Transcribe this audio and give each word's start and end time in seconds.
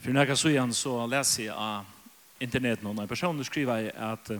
For 0.00 0.14
når 0.16 0.32
jeg 0.32 0.40
så 0.40 0.48
igjen, 0.48 0.72
så 0.74 0.94
leser 1.10 1.44
jeg 1.44 1.56
av 1.56 1.88
interneten 2.40 2.86
og 2.88 2.96
en 2.96 3.08
person 3.08 3.44
skriver 3.44 3.82
jeg 3.84 3.96
at 4.00 4.30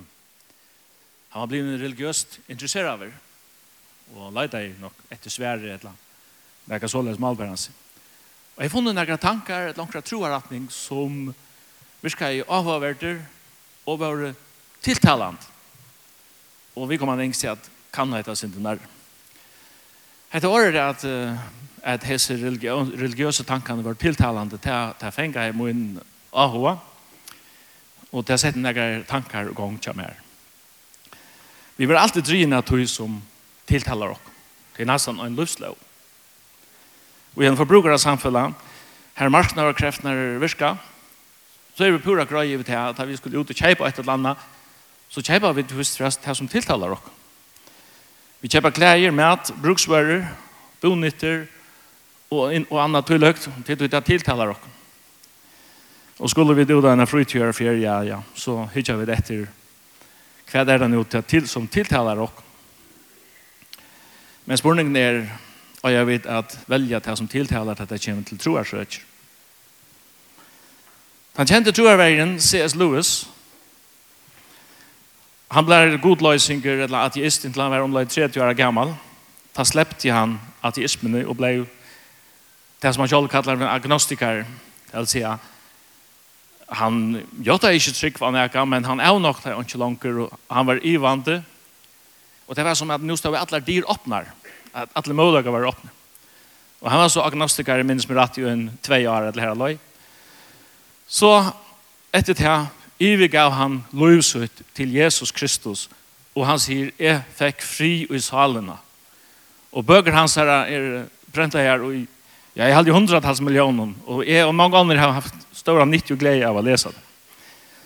han 1.31 1.42
har 1.44 1.50
blivit 1.50 1.83
religiøst 1.83 2.39
interessert 2.50 2.89
av 2.91 3.05
det. 3.05 3.10
Og 4.17 4.33
leter 4.34 4.65
jeg 4.65 4.78
nok 4.81 4.96
etter 5.12 5.31
svære 5.31 5.60
et 5.60 5.76
eller 5.76 5.92
annet. 5.92 6.07
Det 6.65 6.73
er 6.73 6.81
ikke 6.81 6.91
så 6.91 7.02
løs 7.04 7.20
malbæren 7.23 7.60
sin. 7.60 7.76
Og 8.57 8.64
jeg 8.64 8.70
har 8.70 8.75
funnet 8.75 8.96
noen 8.96 9.20
tanker, 9.20 9.68
et 9.70 9.79
langt 9.79 9.96
troaretning 10.05 10.67
som 10.75 11.35
virker 12.03 12.41
i 12.41 12.43
avhåverter 12.43 13.21
og 13.87 14.01
var 14.01 14.25
tiltalant. 14.83 15.47
Og 16.75 16.89
vi 16.91 16.99
kommer 16.99 17.21
engst 17.21 17.45
til 17.45 17.53
at 17.53 17.71
kan 17.93 18.13
hette 18.15 18.37
sin 18.37 18.53
til 18.53 18.63
nærmere. 18.63 19.00
Hetta 20.31 20.49
er 20.49 20.77
at 20.79 21.05
at 21.83 22.05
hesa 22.05 22.35
religion 22.37 22.91
religiøse 22.93 23.45
tankane 23.49 23.85
var 23.85 23.96
tiltalande 23.99 24.59
til 24.61 24.95
til 25.01 25.13
fenga 25.13 25.49
i 25.49 25.53
mun 25.53 26.00
ahua. 26.32 26.77
Og 28.13 28.27
til 28.27 28.39
sett 28.39 28.57
nokre 28.57 29.04
tankar 29.09 29.49
og 29.49 29.54
gong 29.54 29.79
kjem 29.81 30.03
her. 30.03 30.17
Vi 31.77 31.89
var 31.89 32.02
alltid 32.02 32.23
drivna 32.23 32.60
tog 32.60 32.88
som 32.88 33.23
tiltalar 33.66 34.16
ok. 34.16 34.27
Til 34.77 34.82
er 34.82 34.92
nesten 34.92 35.20
en 35.20 35.37
livslov. 35.37 35.77
Og 37.37 37.42
i 37.42 37.46
en 37.46 37.56
forbrukare 37.56 37.98
samfunnet, 37.98 38.54
her 39.15 39.28
marknar 39.28 39.70
og 39.70 39.76
kreftene 39.76 40.40
virka, 40.40 40.74
så 41.74 41.84
er 41.84 41.92
vi 41.92 42.02
pura 42.02 42.24
grøy 42.24 42.54
i 42.54 42.62
til 42.62 42.74
at 42.74 43.09
vi 43.09 43.16
skulle 43.16 43.38
ut 43.38 43.51
og 43.51 43.56
kjeipa 43.56 43.87
et 43.87 43.98
eller 43.98 44.12
annet, 44.12 44.37
så 45.09 45.23
kjeipa 45.23 45.52
vi 45.52 45.62
til 45.62 45.76
hos 45.76 45.96
det 45.96 46.37
som 46.37 46.48
tiltalar 46.48 46.98
ok. 46.98 47.20
Vi 48.40 48.48
köper 48.48 48.70
klær, 48.70 49.10
mat, 49.10 49.52
bruksvaror, 49.62 50.26
bonytter 50.80 51.46
och, 52.28 52.52
och 52.68 52.82
annat 52.82 53.06
tullhögt 53.06 53.48
till 53.66 53.84
att 53.84 53.90
det 53.90 54.00
tilltalar 54.00 54.46
oss. 54.46 54.56
Och 56.16 56.30
skulle 56.30 56.54
vi 56.54 56.64
då 56.64 56.88
en 56.88 57.06
frutgöra 57.06 57.52
för 57.52 57.64
ja, 57.64 58.04
ja, 58.04 58.23
så 58.34 58.68
hittar 58.74 58.95
vi 58.95 59.06
det 59.06 59.12
efter 59.12 59.46
vad 60.52 60.68
er 60.68 60.78
det 60.78 60.88
nu 60.88 61.04
till, 61.04 61.48
som 61.48 61.68
tilltalar 61.68 62.16
oss. 62.16 62.30
Men 64.45 64.59
spurningen 64.59 64.97
är 64.97 65.28
og 65.81 65.93
jag 65.93 66.05
vet 66.05 66.27
att 66.27 66.59
välja 66.67 67.00
det 67.00 67.17
som 67.17 67.28
tilltalar 67.28 67.72
att 67.72 67.89
det 67.89 68.05
kommer 68.05 68.22
till 68.22 68.39
troarsöker. 68.39 69.03
Han 71.34 71.47
kjente 71.47 71.72
troarverden 71.72 72.41
C.S. 72.41 72.75
Lewis 72.75 73.28
han 75.51 75.67
blev 75.67 75.98
godlösinger 75.98 76.84
eller 76.84 77.06
ateist 77.09 77.45
inntil 77.45 77.62
han 77.62 77.73
var 77.73 77.83
omlade 77.83 78.06
30 78.06 78.41
år 78.41 78.53
gammal. 78.55 78.95
Da 79.56 79.65
slepte 79.65 80.11
han 80.11 80.39
ateismen 80.61 81.27
och 81.27 81.37
blev 81.37 81.67
det 82.79 82.93
som 82.95 83.01
han 83.01 83.09
selv 83.09 83.29
kallar 83.29 83.53
en 83.53 83.62
agnostiker. 83.62 84.45
Alltså 84.93 85.39
han 86.69 87.23
jotta 87.43 87.73
ikke 87.75 87.93
trygg 87.93 88.21
var 88.21 88.31
nekka, 88.31 88.65
men 88.65 88.84
han 88.84 89.01
er 89.01 89.19
nok 89.19 89.43
det 89.43 89.56
ikke 89.59 89.78
langer, 89.78 90.19
og 90.23 90.39
han 90.51 90.67
var 90.67 90.78
ivante. 90.87 91.43
Og 92.47 92.56
det 92.56 92.65
var 92.65 92.75
som 92.75 92.91
at 92.91 93.03
nå 93.03 93.17
stod 93.17 93.34
vi 93.34 93.41
alle 93.41 93.61
dyr 93.61 93.89
åpner, 93.91 94.31
at 94.75 94.89
alle 94.95 95.15
muligheter 95.15 95.51
var 95.51 95.67
åpne. 95.67 95.91
Og 96.81 96.91
han 96.91 97.01
var 97.01 97.09
så 97.09 97.27
agnostiker, 97.27 97.83
minnes 97.83 98.09
med 98.09 98.17
rett 98.17 98.39
i 98.39 98.47
en 98.47 98.71
tvei 98.83 99.03
år 99.06 99.33
eller 99.33 99.43
her 99.43 99.59
løy. 99.59 99.78
Så 101.09 101.51
etter 102.15 102.39
det 102.39 102.59
Ivi 103.01 103.29
gav 103.33 103.55
han 103.56 103.81
lovsut 103.97 104.62
til 104.77 104.93
Jesus 104.93 105.33
Kristus, 105.33 105.89
og 106.37 106.45
han 106.47 106.61
sier, 106.61 106.91
jeg 107.01 107.23
fikk 107.39 107.65
fri 107.65 107.93
i 108.05 108.20
salene. 108.20 108.77
Og 109.73 109.87
bøker 109.87 110.12
hans 110.12 110.37
her 110.37 110.51
er 110.51 111.06
brenta 111.33 111.62
her, 111.62 111.81
og 111.81 111.95
ja, 111.95 112.67
jeg 112.67 112.77
hadde 112.77 112.93
hundratals 112.93 113.41
millioner, 113.41 113.95
og 114.06 114.27
jeg 114.27 114.45
og 114.45 114.55
mange 114.55 114.77
andre 114.77 114.98
har 114.98 115.17
haft 115.17 115.34
større 115.56 115.87
nytt 115.87 116.11
og 116.12 116.21
glede 116.21 116.47
av 116.47 116.59
å 116.59 116.65
lese 116.65 116.93
det. 116.93 117.03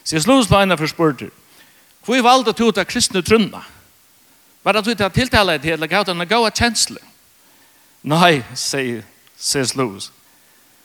Så 0.05 0.17
jeg 0.17 0.25
slås 0.27 0.51
en 0.51 0.75
av 0.75 0.87
spørter, 0.87 1.31
hvor 2.05 2.23
valgte 2.23 2.53
du 2.53 2.71
til 2.71 2.85
kristne 2.85 3.23
trunna? 3.23 3.63
Var 4.65 4.73
det 4.73 4.85
du 4.85 4.95
til 4.95 5.07
å 5.07 5.13
tiltale 5.13 5.59
til, 5.59 5.77
eller 5.77 5.89
gav 5.89 6.05
den 6.05 6.21
en 6.21 6.29
god 6.29 6.51
kjensle? 6.57 7.01
Nei, 8.03 8.43
sier 8.55 9.05
C.S. 9.39 9.75
Lewis. 9.77 10.11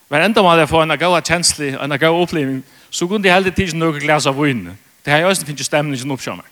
Hver 0.08 0.24
enda 0.24 0.42
må 0.42 0.54
jeg 0.56 0.68
få 0.68 0.82
en 0.84 0.96
god 0.98 1.22
kjensle, 1.24 1.74
en 1.76 1.98
god 1.98 2.22
opplevelse, 2.22 2.79
så 2.90 3.06
kunne 3.06 3.24
de 3.24 3.32
heller 3.32 3.54
tidsen 3.54 3.78
noe 3.78 4.00
glas 4.00 4.26
av 4.26 4.38
vinn. 4.38 4.66
Det 5.04 5.12
her 5.12 5.24
i 5.24 5.30
østen 5.30 5.46
finnes 5.46 5.66
stemningen 5.66 6.14
opp 6.14 6.22
sammen. 6.22 6.46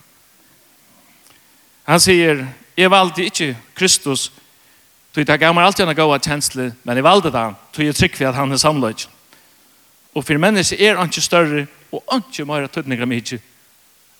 Han 1.89 2.01
sier, 2.01 2.45
jeg 2.77 2.91
valgte 2.93 3.25
ikke 3.25 3.57
Kristus, 3.77 4.29
tog 5.15 5.25
jeg 5.25 5.41
gammel 5.41 5.65
alltid 5.65 5.89
en 5.89 5.97
gav 5.97 6.13
kjensle, 6.21 6.73
men 6.85 6.97
jeg 6.97 7.05
valgte 7.05 7.33
det, 7.33 7.47
tog 7.73 7.85
jeg 7.85 7.97
trykk 7.97 8.19
for 8.19 8.29
at 8.29 8.37
han 8.37 8.53
er 8.53 8.61
samlet. 8.61 9.09
Og 10.15 10.25
for 10.25 10.39
mennesker 10.39 10.81
er 10.81 10.99
han 10.99 11.09
ikke 11.09 11.25
større, 11.25 11.67
og 11.93 12.05
han 12.13 12.23
ikke 12.29 12.45
mer 12.45 12.67
tøtninger 12.67 13.03
av 13.03 13.11
mye, 13.11 13.41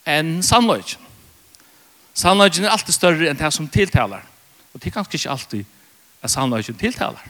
enn 0.09 0.39
samlet. 0.43 0.97
Samlet 2.17 2.59
er 2.59 2.73
alltid 2.73 2.95
større 2.95 3.29
enn 3.29 3.37
det 3.39 3.53
som 3.53 3.67
tiltaler. 3.69 4.25
Og 4.73 4.81
det 4.81 4.89
er 4.89 4.97
kanskje 4.97 5.21
ikke 5.21 5.35
alltid 5.35 5.65
at 6.21 6.31
samlet 6.31 6.73
tiltaler. 6.79 7.21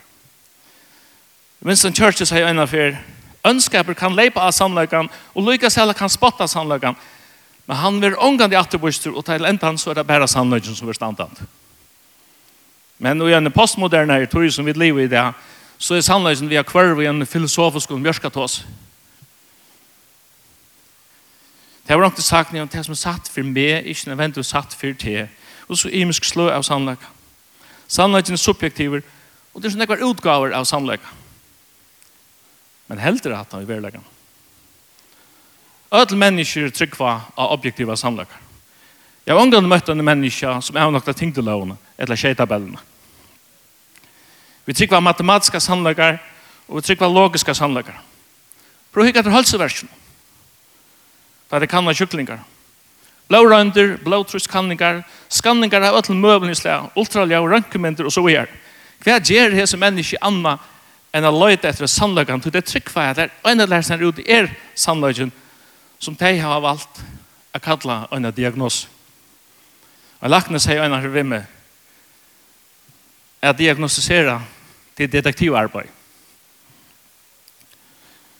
Winston 1.61 1.95
Churchill 1.95 2.27
sier 2.27 2.47
en 2.47 2.61
av 2.61 2.69
affær, 2.69 2.95
Ønskaper 3.47 3.95
kan 3.95 4.15
leipa 4.15 4.43
av 4.43 4.51
sannløkken, 4.51 5.07
og 5.35 5.47
lykkes 5.47 5.77
heller 5.79 5.95
kan 5.95 6.11
spotta 6.11 6.47
sannløkken. 6.47 6.97
Men 7.69 7.77
han 7.77 8.01
vil 8.01 8.17
omgang 8.17 8.51
de 8.51 8.57
atterbostur 8.57 9.15
og 9.15 9.25
til 9.25 9.45
enda 9.45 9.71
så 9.77 9.91
er 9.91 9.99
det 9.99 10.07
bare 10.07 10.27
sannløkken 10.27 10.75
som 10.75 10.89
er 10.89 10.97
standant. 10.97 11.41
Men 12.97 13.21
i 13.21 13.33
en 13.33 13.51
postmoderne 13.51 14.17
er 14.19 14.25
tog 14.25 14.51
som 14.51 14.65
vi 14.65 14.73
lever 14.73 15.05
i 15.05 15.11
det, 15.11 15.23
så 15.77 15.95
er 15.95 16.01
sannløkken 16.01 16.49
vi 16.49 16.57
har 16.59 16.67
kvarv 16.67 16.99
i 17.01 17.07
en 17.07 17.25
filosofisk 17.25 17.91
og 17.91 18.01
mjørskatt 18.01 18.37
oss. 18.37 18.65
Det 21.87 21.97
var 21.97 22.11
ikke 22.11 22.21
sagt 22.21 22.51
noe 22.53 22.65
om 22.65 22.69
det 22.69 22.83
som 22.85 22.93
er 22.93 22.99
satt 23.01 23.29
for 23.31 23.45
meg, 23.45 23.85
ikke 23.85 24.11
nødvendig 24.11 24.43
satt 24.45 24.75
for 24.77 24.93
det. 25.05 25.29
Og 25.69 25.77
så 25.77 25.89
imisk 25.89 26.25
slå 26.25 26.49
av 26.49 26.65
sannløkken. 26.67 27.15
Sannløkken 27.87 28.33
er 28.33 28.41
subjektiver, 28.41 29.01
og 29.53 29.61
det 29.61 29.69
er 29.69 29.73
sånn 29.73 29.85
ekvar 29.85 30.03
utgaver 30.05 30.53
av 30.53 30.67
sannløkken 30.69 31.18
men 32.89 33.01
heldur 33.01 33.37
at 33.37 33.53
han 33.53 33.63
i 33.63 33.69
verleggen. 33.69 34.03
Ødel 35.93 36.17
mennesker 36.21 36.69
tryggva 36.73 37.15
av 37.37 37.53
objektiva 37.53 37.95
samløkker. 37.97 38.45
Jeg 39.25 39.35
har 39.35 39.41
omgående 39.41 39.69
møtt 39.69 39.89
en 39.89 40.05
menneske 40.05 40.51
som 40.65 40.77
er 40.77 40.89
nokta 40.89 41.13
tingdelovene, 41.13 41.77
eller 41.97 42.17
skjeitabellene. 42.17 42.81
Vi 44.65 44.73
tryggva 44.73 44.99
matematiska 45.01 45.61
samløkker, 45.61 46.17
og 46.67 46.77
vi 46.77 46.85
tryggva 46.85 47.09
logiska 47.09 47.53
samløkker. 47.57 47.97
Prøv 48.93 49.05
hikk 49.05 49.21
etter 49.21 49.33
halseversjonen. 49.33 49.93
Da 51.49 51.59
det 51.61 51.69
kanna 51.69 51.93
kjuklingar. 51.93 52.41
Blårønder, 53.29 53.95
blåtruskanningar, 54.01 55.03
skanningar 55.29 55.85
av 55.85 55.99
ödel 55.99 56.17
møvlen 56.17 56.53
ultraljau, 56.97 57.45
rønkementer 57.49 58.05
og 58.05 58.13
så 58.13 58.21
videre. 58.25 58.49
Hva 59.01 59.19
gjør 59.21 59.57
hese 59.57 59.77
menneske 59.77 60.17
anna 60.21 60.57
enn 61.13 61.25
å 61.25 61.33
løyte 61.33 61.69
etter 61.69 61.89
sannløkken, 61.89 62.41
for 62.41 62.53
det 62.53 62.65
trykk 62.67 62.91
for 62.93 63.01
at 63.01 63.17
det 63.17 63.27
er 63.29 63.51
en 63.51 63.65
av 63.65 63.85
seg 63.85 64.03
ut 64.05 64.21
er 64.25 64.49
sannløkken 64.77 65.31
som 65.99 66.15
de 66.15 66.33
har 66.39 66.61
valgt 66.63 67.01
å 67.55 67.61
kalla 67.63 68.03
øyne 68.13 68.31
diagnos. 68.35 68.87
Og 70.19 70.29
lakene 70.29 70.59
sier 70.61 70.83
en 70.83 70.93
av 70.93 71.07
vimme 71.13 71.43
er 73.41 73.55
diagnostisere 73.55 74.39
til 74.97 75.11
detektivarbeid. 75.11 75.89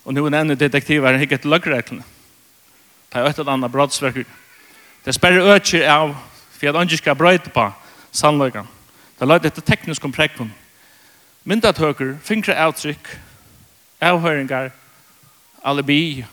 Og 0.05 0.15
nå 0.15 0.25
er 0.25 0.33
nevner 0.33 0.57
detektivar 0.59 1.15
ikke 1.21 1.37
til 1.37 1.53
løgreglene. 1.53 2.05
Det 3.09 3.19
er 3.19 3.27
et 3.29 3.39
eller 3.39 3.51
annet 3.53 3.71
brottsverker. 3.71 4.25
Det 5.05 5.15
sperrer 5.15 5.55
øker 5.55 5.85
av 5.89 6.15
for 6.59 6.69
at 6.69 6.81
ønsker 6.81 6.97
skal 6.97 7.15
brøyte 7.15 7.51
på 7.53 7.65
sannløkken. 8.11 8.67
Det 9.15 9.23
er 9.25 9.31
løyte 9.31 9.47
etter 9.47 9.65
teknisk 9.65 10.01
komprekken 10.01 10.51
myndatøker, 11.43 12.17
fingre 12.23 12.55
avtrykk, 12.55 13.07
avhøringer, 14.01 14.71
alibi, 15.63 16.25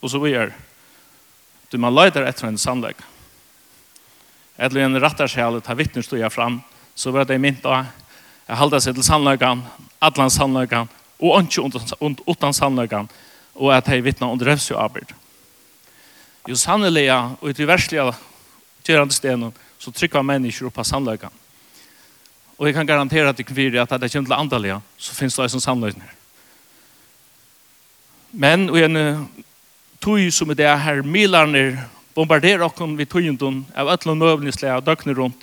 og 0.00 0.10
så 0.10 0.18
videre. 0.18 0.52
Du 1.72 1.78
man 1.78 1.94
leider 1.94 2.26
etter 2.26 2.48
en 2.48 2.58
sannlegg. 2.58 2.96
Eller 4.58 4.84
en 4.84 5.00
rattarskjale 5.00 5.60
tar 5.64 5.78
vittner 5.78 6.04
stod 6.04 6.20
jeg 6.20 6.32
fram, 6.32 6.60
så 6.94 7.12
var 7.14 7.24
det 7.24 7.40
mynt 7.40 7.64
av 7.64 7.86
jeg 8.50 8.58
halda 8.58 8.80
seg 8.82 8.96
til 8.96 9.06
sannleggan, 9.06 9.62
atlan 10.02 10.32
sannleggan, 10.32 10.88
og 11.22 11.44
ikke 11.44 11.62
utan 12.26 12.56
sannleggan, 12.56 13.06
og 13.54 13.70
at 13.76 13.86
jeg 13.88 14.02
vittna 14.02 14.26
under 14.32 14.50
revsjø 14.50 14.74
arbeid. 14.74 15.12
Jo 16.48 16.56
sannelig, 16.58 17.06
og 17.12 17.46
i 17.60 17.66
verslige 17.68 18.10
gjørende 18.84 19.14
stenen, 19.14 19.52
så 19.78 19.92
trykker 19.94 20.26
mennesker 20.26 20.66
opp 20.66 20.80
av 20.82 20.88
sannleggan. 20.88 21.39
Og 22.60 22.68
jeg 22.68 22.76
kan 22.76 22.86
garantera 22.86 23.32
til 23.32 23.46
kviri 23.48 23.78
at 23.80 23.90
det 23.90 24.12
kommer 24.12 24.28
til 24.28 24.36
andalige, 24.36 24.80
så 24.98 25.14
finnes 25.16 25.34
det 25.34 25.44
eisen 25.46 25.60
samløyner. 25.60 26.10
Men 28.32 28.68
og 28.70 28.78
en 28.78 29.28
tog 30.00 30.32
som 30.32 30.50
er 30.50 30.54
det 30.54 30.80
her 30.80 31.02
milarner 31.02 31.78
bombarderer 32.14 32.64
okken 32.66 32.98
vi 32.98 33.04
togindun 33.08 33.64
av 33.74 33.88
ætlun 33.94 34.20
nøvnislega 34.20 34.76
og 34.76 34.86
døgnet 34.86 35.16
rundt 35.16 35.42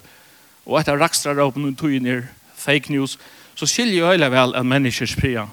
og 0.66 0.80
etter 0.80 1.00
rakstrar 1.00 1.42
okken 1.42 1.76
toginer 1.76 2.28
fake 2.56 2.94
news 2.94 3.18
så 3.56 3.66
skiljer 3.66 4.00
jo 4.00 4.10
heile 4.12 4.30
vel 4.32 4.54
at 4.56 4.66
mennesker 4.66 5.10
spria. 5.10 5.48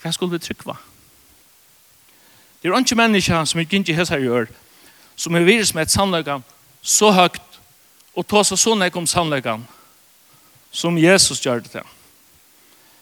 Hva 0.00 0.12
skulle 0.12 0.38
vi 0.38 0.44
trykva? 0.46 0.78
Det 2.62 2.70
er 2.70 2.78
ikke 2.78 2.96
mennesker 2.96 3.44
som 3.44 3.60
ikke 3.60 3.76
ikke 3.76 3.94
hessar 3.94 4.24
gjør 4.24 4.48
som 5.16 5.34
er 5.34 5.44
virus 5.44 5.74
med 5.74 5.82
et 5.82 5.92
sannløyga 5.92 6.40
så 6.82 7.12
høgt 7.12 7.60
og 8.14 8.26
tåsa 8.26 8.56
så 8.56 8.74
nek 8.74 8.96
om 8.96 9.06
sannløygan 9.06 9.66
som 10.70 10.98
Jesus 10.98 11.40
gjør 11.40 11.62
det 11.64 11.72
til. 11.72 11.94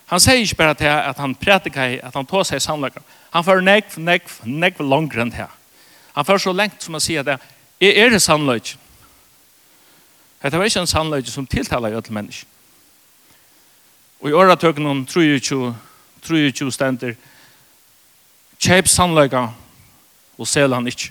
Han 0.06 0.22
sier 0.22 0.38
ikke 0.38 0.60
bare 0.60 0.74
til 0.78 0.90
at 0.90 1.18
han 1.18 1.34
prædikar, 1.34 1.98
at 2.02 2.14
han 2.14 2.26
tar 2.26 2.44
seg 2.46 2.62
samlager. 2.62 3.02
Han 3.34 3.44
får 3.44 3.62
nekv, 3.66 3.96
nekv, 3.98 4.34
nekv 4.46 4.82
langere 4.86 5.26
enn 5.26 5.32
det. 5.34 5.48
Han 6.14 6.24
får 6.24 6.38
så 6.44 6.52
lengt 6.54 6.82
som 6.82 6.94
han 6.94 7.02
sier 7.02 7.26
det. 7.26 7.40
Er, 7.80 8.04
er 8.04 8.14
det 8.14 8.22
samlager? 8.22 8.76
Dette 10.42 10.58
var 10.58 10.68
ikke 10.68 10.84
en 10.84 10.86
samlager 10.86 11.32
som 11.32 11.46
tiltaler 11.46 11.96
jo 11.96 12.00
til 12.00 12.14
mennesker. 12.14 12.48
Og 14.22 14.30
i 14.30 14.32
året 14.32 14.60
tøkken 14.60 14.86
om 14.86 15.02
23, 15.06 15.74
23 16.22 16.72
stender, 16.72 17.16
kjøp 18.62 18.88
samlager 18.88 19.50
og 20.38 20.48
sel 20.48 20.72
han 20.72 20.86
ikke. 20.86 21.10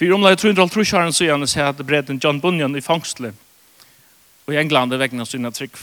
For 0.00 0.14
omlaget 0.16 0.40
300 0.40 0.72
trusjaren 0.72 1.12
sier 1.12 1.36
han 1.36 1.48
sier 1.48 1.70
at 1.70 1.80
breden 1.86 2.20
John 2.22 2.40
Bunyan 2.40 2.76
i 2.76 2.80
fangstle, 2.84 3.34
i 4.52 4.60
England 4.60 4.94
vegna 4.94 5.24
sina 5.24 5.50
trygg. 5.50 5.76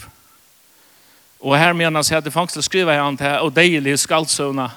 Og 1.39 1.57
her 1.57 1.73
menas 1.73 2.09
jeg 2.11 2.17
at 2.17 2.25
det 2.25 2.33
fangst 2.33 2.57
å 2.57 2.65
skrive 2.65 2.93
her 2.93 3.03
han 3.03 3.17
til 3.17 3.43
og 3.45 3.53
deilig 3.55 3.99
skaldsøvna 4.01 4.71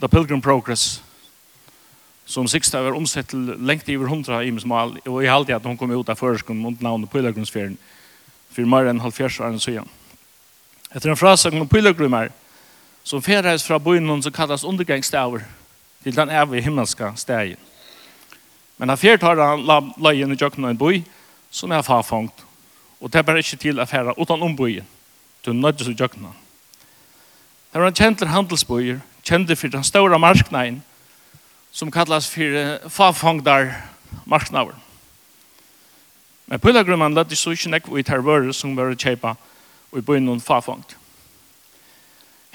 The 0.00 0.08
Pilgrim 0.08 0.42
Progress 0.42 1.00
som 2.26 2.48
siksta 2.48 2.80
var 2.82 2.96
omsett 2.96 3.28
til 3.28 3.50
lengt 3.60 3.88
i 3.88 3.96
hundra 3.96 4.40
i 4.44 4.52
mismal 4.54 4.96
og 5.04 5.18
i 5.22 5.28
halde 5.28 5.54
at 5.54 5.66
hun 5.66 5.76
kom 5.76 5.92
ut 5.92 6.08
av 6.08 6.16
føreskund 6.16 6.60
mot 6.60 6.80
navnet 6.80 7.10
Pilgrimsfjeren 7.12 7.76
for 8.54 8.70
mer 8.70 8.88
enn 8.88 9.02
halvfjerds 9.02 9.40
åren 9.42 9.60
siden. 9.60 9.88
Etter 10.94 11.10
en 11.10 11.18
frasang 11.18 11.58
om 11.60 11.68
Pilgrimer 11.68 12.30
som 13.04 13.22
färdas 13.22 13.66
fra 13.66 13.78
byn 13.78 14.22
som 14.22 14.32
kallas 14.32 14.64
undergangsstaver 14.64 15.44
til 16.02 16.16
den 16.16 16.30
evige 16.30 16.62
himmelska 16.62 17.12
stegen. 17.16 17.58
Men 18.76 18.88
han 18.88 18.98
fjert 18.98 19.22
har 19.22 19.36
han 19.36 19.92
løyen 19.96 20.32
i 20.32 20.38
jøkken 20.40 20.64
en 20.64 20.78
boi 20.78 21.02
som 21.50 21.72
er 21.72 21.82
farfangt 21.82 22.43
Og 23.04 23.12
det 23.12 23.18
er 23.18 23.22
bare 23.22 23.42
ikke 23.44 23.58
til 23.60 23.76
å 23.76 23.84
fære 23.84 24.14
utan 24.16 24.42
ombøyen. 24.42 24.86
Du 25.44 25.50
er 25.50 25.58
nødt 25.58 25.76
til 25.76 25.90
å 25.92 25.96
gjøkna. 25.98 26.30
Det 27.68 27.82
var 27.82 27.90
en 27.90 27.98
kjentlig 27.98 28.30
handelsbøyer, 28.32 29.02
kjent 29.20 29.52
for 29.60 29.68
den 29.68 29.84
store 29.84 30.18
marknaden, 30.18 30.78
som 31.68 31.90
kallas 31.92 32.30
for 32.32 32.88
fafangdar 32.88 33.74
marknader. 34.24 34.72
Men 36.46 36.60
på 36.60 36.72
grunn 36.72 37.02
av 37.02 37.12
lødde 37.12 37.36
så 37.36 37.52
ikke 37.52 37.74
nekve 37.74 38.00
i 38.00 38.06
tervører 38.08 38.52
som 38.56 38.72
var 38.76 38.96
kjeipa 38.96 39.34
og 39.92 40.00
i 40.00 40.06
byen 40.06 40.24
noen 40.24 40.40
fafangt. 40.40 40.96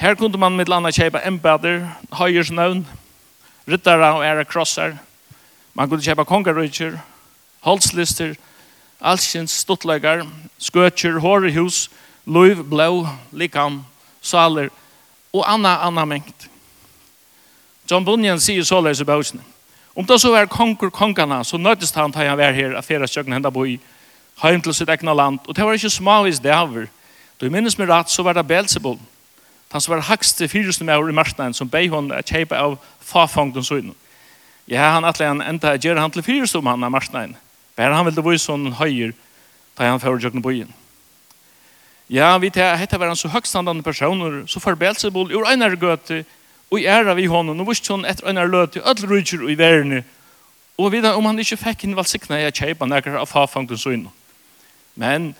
Her 0.01 0.15
kunde 0.15 0.37
man 0.41 0.57
med 0.57 0.69
landa 0.69 0.89
kjeipa 0.89 1.21
embader, 1.27 1.85
høyers 2.11 2.49
nøvn, 2.49 2.87
ryttara 3.69 4.15
og 4.17 4.25
ære 4.25 4.49
krossar. 4.49 4.97
Man 5.75 5.89
kunne 5.89 6.01
kjeipa 6.01 6.25
kongarøyker, 6.25 6.97
holdslister, 7.61 8.33
Alskjens 8.99 9.51
stuttlegar, 9.63 10.25
skøtjer, 10.59 11.19
hårehus, 11.23 11.87
løyv, 12.27 12.63
blå, 12.67 13.07
likam, 13.31 13.85
saler 14.21 14.69
og 15.33 15.45
anna, 15.47 15.77
anna 15.87 16.05
mengt. 16.05 16.49
John 17.89 18.05
Bunyan 18.05 18.41
sier 18.43 18.63
såleis 18.67 18.99
i 19.01 19.07
bøsene. 19.07 19.41
Om 19.95 20.05
det 20.05 20.19
så 20.21 20.31
var 20.31 20.45
konger 20.51 20.91
kongene, 20.93 21.43
så 21.43 21.57
nøttes 21.57 21.91
han 21.95 22.11
til 22.11 22.27
han 22.27 22.37
var 22.37 22.53
her 22.53 22.75
a 22.77 22.83
fyrre 22.85 23.07
stjøkken 23.07 23.33
henda 23.33 23.49
boi, 23.51 23.79
heim 24.43 24.61
til 24.61 24.75
sitt 24.75 24.89
egna 24.89 25.13
land, 25.13 25.39
og 25.47 25.55
det 25.55 25.65
var 25.65 25.73
ikke 25.73 25.89
smavis 25.89 26.39
det 26.39 26.53
haver. 26.53 26.87
Da 27.39 27.47
jeg 27.47 27.51
minnes 27.51 27.77
meg 27.79 27.89
rett, 27.89 28.11
så 28.11 28.23
var 28.23 28.37
det 28.37 28.47
Belzebul, 28.47 28.99
han 29.71 29.81
som 29.81 29.93
var 29.93 30.07
hakste 30.07 30.47
fyrste 30.47 30.83
med 30.83 31.09
i 31.09 31.15
marknaden, 31.15 31.53
som 31.53 31.69
bei 31.69 31.87
hon 31.87 32.11
å 32.11 32.21
kjeipa 32.25 32.57
av 32.57 32.77
og 33.13 33.65
søgnen. 33.65 33.95
Ja, 34.67 34.93
han 34.93 35.05
atle 35.05 35.25
han 35.25 35.41
enda 35.41 35.75
gjør 35.77 35.99
han 35.99 36.11
til 36.11 36.23
fyrste 36.23 36.57
om 36.57 36.67
han 36.67 36.83
av 36.83 36.91
marknaden. 36.91 37.35
Bare 37.79 37.95
han 37.95 38.09
ville 38.09 38.23
vise 38.25 38.51
en 38.51 38.73
høyer 38.75 39.13
da 39.77 39.87
han 39.87 40.01
fører 40.03 40.19
jøkken 40.19 40.43
på. 40.43 40.51
Ja, 42.11 42.33
vi 42.37 42.49
tar 42.51 42.75
hette 42.75 42.97
var 42.99 43.07
han 43.07 43.15
så 43.15 43.29
høgstandande 43.31 43.85
personer, 43.85 44.41
så 44.47 44.59
får 44.59 44.75
Belzebul 44.75 45.31
ur 45.31 45.45
einar 45.47 45.77
gøte, 45.79 46.25
og 46.71 46.81
i 46.81 46.87
æra 46.91 47.13
vi 47.15 47.29
hånden, 47.31 47.59
og 47.61 47.69
viste 47.69 47.93
hun 47.93 48.03
etter 48.05 48.27
einar 48.27 48.49
løte, 48.51 48.81
ødel 48.83 49.07
rydger 49.07 49.45
i 49.47 49.55
verden, 49.55 50.03
og 50.77 50.91
vi 50.91 50.99
om 51.07 51.25
han 51.25 51.39
ikke 51.39 51.57
fikk 51.57 51.85
inn 51.85 51.95
valsikna 51.95 52.41
jeg 52.41 52.57
kjeipa 52.57 52.85
nekker 52.85 53.15
av 53.21 53.29
fafangten 53.31 53.79
søgn. 53.79 54.09
Men 54.95 55.31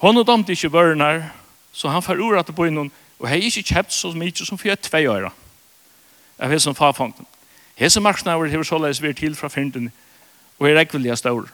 hon 0.00 0.16
og 0.16 0.26
damte 0.26 0.52
ikke 0.52 0.72
vørnar, 0.72 1.26
så 1.72 1.92
han 1.92 2.02
får 2.02 2.22
ur 2.22 2.38
at 2.38 2.54
på 2.54 2.70
innan, 2.70 2.90
og 3.18 3.28
hei 3.28 3.42
ikke 3.44 3.66
kjept 3.74 3.92
så 3.92 4.14
mykje 4.16 4.46
som 4.48 4.58
fyrir 4.58 4.80
tvei 4.80 5.04
øyra. 5.04 5.32
av 6.38 6.50
vet 6.50 6.62
som 6.62 6.74
fafangten. 6.74 7.26
Hese 7.76 8.00
marsnaver 8.00 8.48
hever 8.48 8.64
såleis 8.64 9.02
vi 9.02 9.08
er 9.08 9.18
til 9.18 9.36
fra 9.36 9.48
fyrndene, 9.48 9.92
og 10.64 10.70
er 10.70 10.80
ekviliga 10.80 11.16
stor. 11.20 11.44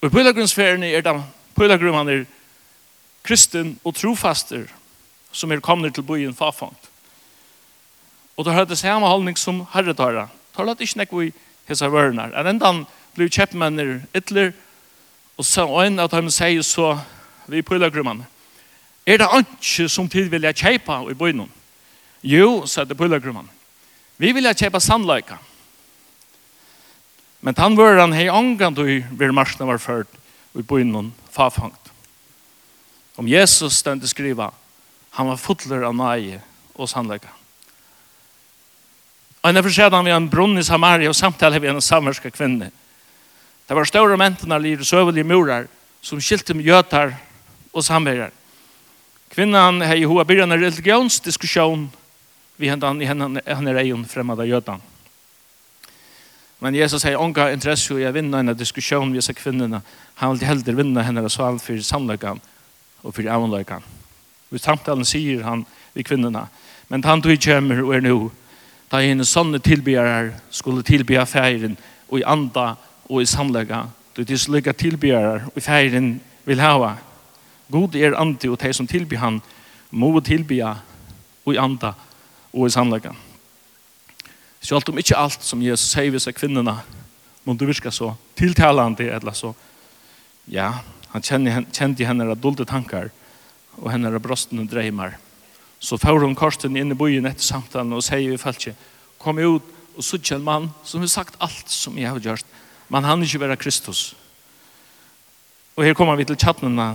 Og 0.00 0.08
i 0.08 0.12
pøylagrunnsferien 0.12 0.84
er 0.84 1.00
det 1.00 1.14
pøylagrum 1.56 2.08
er 2.08 2.26
kristen 3.24 3.78
og 3.84 3.96
trofaster 3.96 4.66
som 5.32 5.52
er 5.52 5.64
kommet 5.64 5.94
til 5.94 6.04
byen 6.04 6.36
farfangt. 6.36 6.90
Og 8.36 8.44
da 8.44 8.52
har 8.52 8.68
det 8.68 8.78
samme 8.78 9.08
holdning 9.08 9.38
som 9.38 9.64
herre 9.72 9.92
Da 9.96 10.28
Tar 10.56 10.64
det 10.64 10.80
ikke 10.80 10.98
nekko 10.98 11.20
i 11.20 11.32
hese 11.68 11.88
vørnar. 11.88 12.32
En 12.36 12.46
endan 12.46 12.86
blir 13.14 13.28
kjeppmenner 13.28 14.02
ytler 14.14 14.52
og 15.36 15.44
så 15.44 15.66
en 15.84 15.98
av 15.98 16.10
dem 16.10 16.30
sier 16.30 16.62
så 16.62 16.98
vi 17.46 17.62
pøylagrummene. 17.62 18.24
Er 19.06 19.18
det 19.18 19.28
ikke 19.60 19.88
som 19.88 20.08
tid 20.08 20.28
vilja 20.28 20.52
kjeipa 20.52 21.02
i 21.10 21.14
byen? 21.14 21.48
Jo, 22.22 22.66
sa 22.66 22.84
det 22.84 22.96
pøylagrummene. 22.96 23.48
Vi 24.16 24.32
vilja 24.32 24.54
kjeipa 24.54 24.80
sannleika. 24.80 25.38
Men 27.46 27.54
han 27.62 27.76
var 27.78 28.00
han 28.00 28.10
hei 28.10 28.26
angan 28.26 28.74
du 28.74 28.82
vil 28.98 29.32
marsna 29.32 29.68
var 29.68 29.78
ført 29.78 30.10
og 30.50 30.64
i 30.64 30.66
bøynen 30.66 31.12
fafangt. 31.30 31.92
Om 33.14 33.28
Jesus 33.30 33.76
stendte 33.78 34.10
skriva, 34.10 34.48
han 35.14 35.28
var 35.30 35.38
fotler 35.38 35.84
av 35.86 35.94
nøye 35.94 36.40
og 36.74 36.90
sannlegga. 36.90 37.30
Og 39.46 39.54
når 39.54 39.62
forskjell 39.62 39.94
han 39.94 40.08
vi 40.08 40.14
en 40.16 40.26
brunn 40.32 40.58
i 40.58 40.64
Samaria 40.66 41.12
og 41.12 41.14
samtale 41.14 41.62
vi 41.62 41.70
en 41.70 41.78
samerska 41.78 42.34
kvinne. 42.34 42.72
Det 43.68 43.78
var 43.78 43.86
større 43.86 44.18
mentene 44.18 44.58
lir 44.58 44.82
søvelige 44.82 45.30
murar 45.30 45.70
som 46.02 46.18
skilte 46.18 46.50
med 46.50 46.66
gjøtar 46.66 47.14
og 47.70 47.86
samverjar. 47.86 48.34
Kvinnan 49.30 49.86
hei 49.86 50.02
hoa 50.02 50.26
byrjan 50.26 50.50
en 50.50 50.66
religionsdiskusjon 50.66 51.86
vi 52.58 52.74
hendan 52.74 52.98
i 52.98 53.06
hendan 53.06 53.38
hendan 53.38 53.78
hendan 53.78 54.04
hendan 54.10 54.50
hendan 54.50 54.95
Men 56.60 56.74
Jesus 56.74 57.02
har 57.02 57.16
ånga 57.20 57.50
interesse 57.52 57.94
i 58.00 58.06
å 58.08 58.12
vinne 58.14 58.38
en 58.40 58.54
diskusjon 58.56 59.10
med 59.10 59.18
disse 59.20 59.34
kvinnerne. 59.36 59.82
Han 60.22 60.36
vil 60.36 60.48
heller 60.48 60.78
vinne 60.78 61.04
henne 61.04 61.28
sal 61.30 61.58
for 61.60 61.82
samløkken 61.84 62.40
og 63.02 63.14
for 63.14 63.28
avløkken. 63.28 63.84
Og 64.52 64.62
samtalen 64.62 65.04
sier 65.04 65.44
han 65.44 65.66
i 65.94 66.04
kvinnerne. 66.06 66.46
Men 66.88 67.04
han 67.04 67.22
tog 67.22 67.36
kommer 67.44 67.82
og 67.82 67.94
er 67.94 68.06
nå. 68.06 68.16
Da 68.90 69.02
henne 69.02 69.26
sånne 69.26 69.60
tilbyrer 69.60 70.32
skulle 70.50 70.86
tilby 70.86 71.18
feiren 71.26 71.76
og 72.08 72.20
i 72.20 72.26
anda 72.26 72.76
og 73.08 73.22
i 73.22 73.26
samløkken. 73.28 73.92
du 74.16 74.22
er 74.22 74.36
slike 74.36 74.72
tilbyrer 74.72 75.50
og 75.54 75.62
feiren 75.62 76.20
vil 76.44 76.60
hava. 76.60 76.96
God 77.70 77.94
er 77.94 78.16
andi 78.16 78.48
og 78.48 78.60
de 78.60 78.72
som 78.72 78.86
tilbyr 78.86 79.18
han 79.18 79.42
må 79.90 80.20
tilby 80.20 80.60
og 80.62 81.54
i 81.54 81.58
anda 81.58 81.92
og 82.52 82.66
i 82.66 82.70
samløkken. 82.70 83.25
Selv 84.66 84.88
om 84.90 84.98
ikke 84.98 85.18
alt 85.18 85.44
som 85.46 85.62
Jesus 85.62 85.92
sier 85.92 86.10
ved 86.10 86.24
seg 86.24 86.34
kvinnerne, 86.34 86.80
må 87.46 87.54
du 87.54 87.68
virke 87.68 87.92
så 87.94 88.10
tiltalende, 88.34 89.06
eller 89.14 89.36
så, 89.36 89.52
ja, 90.50 90.72
han 91.12 91.22
kjente 91.22 92.08
henne 92.08 92.26
av 92.26 92.40
dulde 92.42 92.66
tankar, 92.66 93.12
og 93.78 93.92
henne 93.92 94.10
av 94.10 94.18
brostene 94.24 94.66
dreimer. 94.66 95.14
Så 95.78 96.00
får 96.00 96.24
hun 96.24 96.34
korsen 96.34 96.74
inn 96.74 96.90
i 96.90 96.98
byen 96.98 97.28
etter 97.30 97.46
samtalen, 97.46 97.94
og 97.94 98.02
sier 98.02 98.32
vi 98.32 98.40
falt 98.40 98.58
ikke, 98.58 98.74
kom 99.22 99.38
ut 99.38 99.70
og 99.96 100.04
sutt 100.04 100.32
en 100.34 100.44
mann 100.44 100.68
som 100.84 101.04
har 101.04 101.12
sagt 101.12 101.38
alt 101.38 101.70
som 101.70 101.94
jeg 102.00 102.10
har 102.10 102.18
gjort, 102.24 102.50
men 102.90 103.06
han 103.06 103.22
er 103.22 103.30
ikke 103.30 103.44
være 103.44 103.60
Kristus. 103.60 104.16
Og 105.76 105.86
her 105.86 105.94
kommer 105.94 106.18
vi 106.18 106.26
til 106.26 106.38
tjattnene 106.40 106.90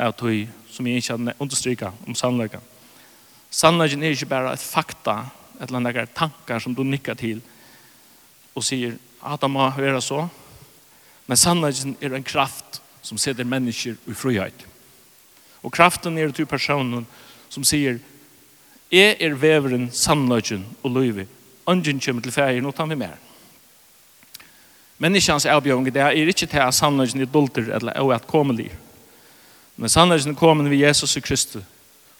av 0.00 0.16
tog 0.16 0.48
som 0.72 0.88
jeg 0.88 1.02
ikke 1.02 1.18
har 1.18 1.36
understryket 1.42 2.08
om 2.08 2.16
sannleggen. 2.16 2.64
Sannleggen 3.52 4.02
er 4.02 4.16
ikke 4.16 4.30
bare 4.30 4.54
et 4.56 4.64
fakta 4.64 5.20
eller 5.62 5.80
några 5.80 6.06
tankar 6.06 6.58
som 6.58 6.74
du 6.74 6.84
nickar 6.84 7.14
till 7.14 7.40
och 8.52 8.64
säger 8.64 8.94
att 9.20 9.40
det 9.40 9.48
må 9.48 9.70
vara 9.70 10.00
så. 10.00 10.28
Men 11.26 11.36
sannolikheten 11.36 11.96
är 12.00 12.12
en 12.12 12.22
kraft 12.22 12.82
som 13.00 13.18
sätter 13.18 13.44
människor 13.44 13.96
i 14.06 14.14
frihet. 14.14 14.54
Och 15.52 15.74
kraften 15.74 16.18
är 16.18 16.30
till 16.30 16.46
personen 16.46 17.06
som 17.48 17.64
säger 17.64 17.98
är 18.90 19.22
er 19.22 19.30
väveren 19.30 19.90
sannolikheten 19.90 20.64
och 20.82 20.90
löjvet. 20.90 21.28
Ungen 21.64 22.00
kommer 22.00 22.22
till 22.22 22.32
färgen 22.32 22.66
och 22.66 22.74
tar 22.74 22.86
vi 22.86 22.96
mer. 22.96 23.16
Människans 24.96 25.46
avbjörning 25.46 25.92
det 25.92 26.00
är 26.00 26.12
inte 26.12 26.46
till 26.46 26.60
att 26.60 26.74
sannolikheten 26.74 27.20
är 27.20 27.26
dulter 27.26 27.70
eller 27.70 28.00
oatkomelig. 28.00 28.70
Men 29.74 29.90
sannolikheten 29.90 30.34
kommer 30.34 30.70
vid 30.70 30.78
Jesus 30.78 31.14
Kristus 31.14 31.64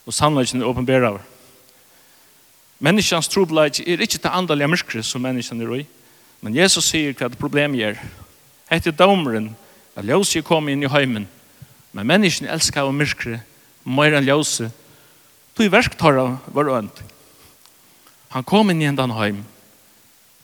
och 0.03 0.13
sannolikheten 0.13 0.61
är 0.61 0.65
uppenbarad. 0.65 1.19
Menneskjans 2.79 3.29
trobladje 3.31 3.85
er 3.87 4.01
ikke 4.01 4.21
det 4.23 4.31
andalige 4.31 4.71
mørkere 4.71 5.03
som 5.03 5.21
menneskjen 5.21 5.61
er 5.61 5.75
i. 5.81 5.85
Men 6.41 6.55
Jesus 6.55 6.89
sier 6.89 7.13
hva 7.15 7.29
det 7.31 7.39
problemet 7.39 7.81
er. 7.81 7.99
Hette 8.71 8.91
domeren 8.91 9.53
at 9.95 10.05
ljøse 10.07 10.41
kom 10.41 10.67
inn 10.69 10.83
i 10.83 10.91
heimen. 10.91 11.27
Men 11.93 12.09
menneskjen 12.09 12.49
elsker 12.49 12.83
av 12.83 12.93
mørkere 12.95 13.43
mer 13.85 14.15
enn 14.17 14.27
ljøse. 14.27 14.71
Tog 15.53 15.69
verktøyre 15.71 16.39
var 16.55 16.71
ønt. 16.79 17.03
Han 18.33 18.45
kom 18.47 18.71
inn 18.71 18.81
i 18.81 18.87
hendan 18.89 19.13
heim 19.13 19.43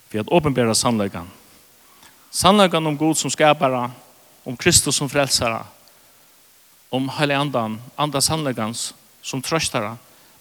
for 0.09 0.21
å 0.21 0.39
åpenbære 0.39 0.75
sannleggan. 0.77 1.27
Sannleggan 2.29 2.85
om 2.85 2.97
Gud 2.97 3.17
som 3.17 3.31
skapare, 3.33 3.87
om 4.45 4.57
Kristus 4.57 4.99
som 5.01 5.09
frelsare, 5.09 5.63
om 6.93 7.09
hele 7.17 7.37
andan, 7.37 7.79
andas 7.97 8.29
sannleggans 8.29 8.91
som 9.21 9.41
trøstare, 9.41 9.95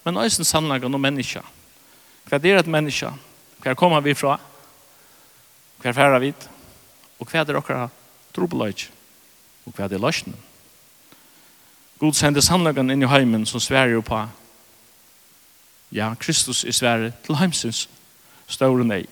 men 0.05 0.17
også 0.17 0.45
sannleggan 0.45 0.93
om 0.93 1.01
menneskja. 1.01 1.41
Hva 2.27 2.39
er 2.43 2.59
et 2.59 2.67
menneske? 2.67 3.11
Hva 3.63 3.75
kommer 3.75 4.01
vi 4.01 4.13
fra? 4.13 4.39
Hva 5.79 5.93
er 5.93 6.19
vi? 6.19 6.33
Og 7.19 7.27
hva 7.27 7.39
er 7.39 7.47
dere 7.47 7.89
trobeløyde? 8.35 8.89
Og 9.65 9.73
hva 9.75 9.87
er 9.87 10.01
løsene? 10.01 10.35
God 11.99 12.13
sender 12.15 12.41
sannløkken 12.41 12.91
inn 12.91 13.03
i 13.03 13.09
heimen 13.11 13.45
som 13.45 13.59
sverger 13.59 14.01
på 14.01 14.25
Ja, 15.91 16.13
Kristus 16.19 16.63
er 16.63 16.71
svære 16.71 17.11
til 17.25 17.35
heimsins 17.35 17.87
ståre 18.47 18.85
nei. 18.85 19.05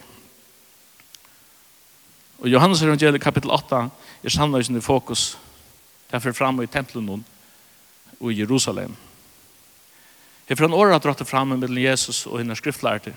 Og 2.37 2.49
Johannes 2.49 2.83
evangeliet 2.85 3.21
kapittel 3.21 3.51
8 3.51 3.81
er 4.23 4.29
sannløsene 4.29 4.77
i 4.77 4.85
fokus. 4.85 5.37
Derfor 6.11 6.31
framme 6.31 6.63
i 6.63 6.69
tempelen 6.69 7.25
og 8.19 8.31
i 8.31 8.39
Jerusalem. 8.39 8.95
Jeg 10.47 10.57
får 10.57 10.69
en 10.69 10.77
året 10.77 11.03
dratt 11.03 11.19
det 11.19 11.27
fram 11.27 11.55
med 11.59 11.77
Jesus 11.77 12.25
og 12.27 12.39
henne 12.39 12.55
skriftlærte. 12.55 13.13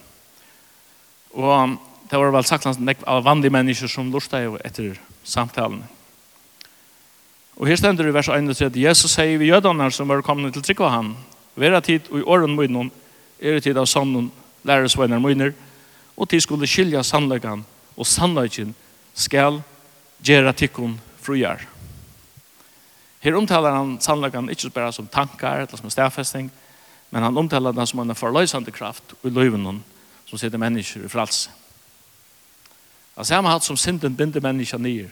Og 1.32 1.76
det 2.10 2.18
var 2.18 2.32
vel 2.34 2.44
sagt 2.44 2.66
av 2.66 3.24
vanlige 3.24 3.54
mennesker 3.54 3.88
som 3.88 4.10
lurte 4.10 4.42
jo 4.42 4.58
etter 4.64 4.98
samtalen. 5.22 5.84
Og 7.60 7.68
her 7.68 7.76
stender 7.76 8.08
i 8.08 8.14
vers 8.14 8.28
1 8.32 8.50
at 8.66 8.76
Jesus 8.76 9.12
sier 9.14 9.38
vi 9.38 9.50
jødene 9.52 9.90
som 9.92 10.08
var 10.08 10.22
kommet 10.26 10.54
til 10.56 10.64
trykk 10.64 10.80
av 10.80 10.90
ham. 10.90 11.16
Vera 11.54 11.80
tid 11.80 12.08
og 12.10 12.18
i 12.18 12.26
åren 12.26 12.56
munnen 12.56 12.90
er 13.38 13.58
det 13.58 13.66
tid 13.68 13.78
av 13.78 13.86
sannnen 13.86 14.30
lærersvenner 14.64 15.20
munner 15.20 15.52
og 16.16 16.28
til 16.28 16.42
skulle 16.42 16.68
skilja 16.68 17.02
sannleggan 17.06 17.62
og 17.96 18.06
sannleggen 18.06 18.74
skal 19.14 19.60
gjøre 20.24 20.52
tikkun 20.56 20.98
frujar. 21.20 21.62
Her 23.20 23.36
omtaler 23.36 23.76
han 23.76 23.98
sannleggan 24.00 24.48
ikke 24.50 24.72
bare 24.72 24.92
som 24.92 25.08
tankar 25.08 25.62
eller 25.62 25.76
som 25.76 25.92
stafesting, 25.92 26.50
Men 27.10 27.22
han 27.22 27.36
omtalar 27.36 27.72
den 27.72 27.86
som 27.86 28.00
en 28.00 28.14
forløsande 28.14 28.70
kraft 28.70 29.14
i 29.24 29.30
løyven 29.30 29.82
som 30.26 30.38
sitter 30.38 30.58
mennesker 30.58 31.04
i 31.04 31.10
fralse. 31.10 31.50
Han 33.16 33.26
ser 33.26 33.42
hatt 33.42 33.66
som 33.66 33.76
synden 33.76 34.14
binder 34.16 34.40
mennesker 34.40 34.78
nye, 34.78 35.10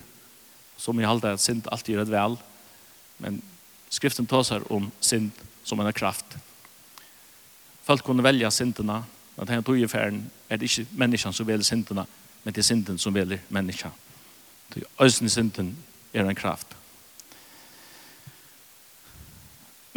som 0.79 1.01
i 1.01 1.05
halde 1.05 1.35
at 1.35 1.43
synd 1.43 1.67
alltid 1.67 1.97
gjør 1.97 2.07
et 2.07 2.13
vel, 2.15 2.37
men 3.19 3.41
skriften 3.91 4.27
tåsar 4.27 4.63
om 4.73 4.87
synd 5.01 5.35
som 5.67 5.81
en 5.81 5.93
kraft. 5.93 6.39
Folk 7.85 8.05
kunne 8.07 8.23
välja 8.25 8.51
syndene, 8.51 9.03
men 9.37 9.47
denne 9.47 9.67
tog 9.67 9.77
i 9.77 9.91
ferden 9.91 10.23
er 10.49 10.57
det 10.57 10.71
ikke 10.71 10.87
menneskene 11.03 11.35
som 11.35 11.47
velger 11.49 11.67
syndene, 11.67 12.07
men 12.45 12.55
det 12.55 12.63
er 12.63 12.71
synden 12.71 12.99
som 12.99 13.15
velger 13.15 13.43
menneskene. 13.49 13.93
Øysen 15.01 15.27
i 15.27 15.33
synden 15.33 15.77
er 16.15 16.25
en 16.25 16.39
kraft. 16.39 16.78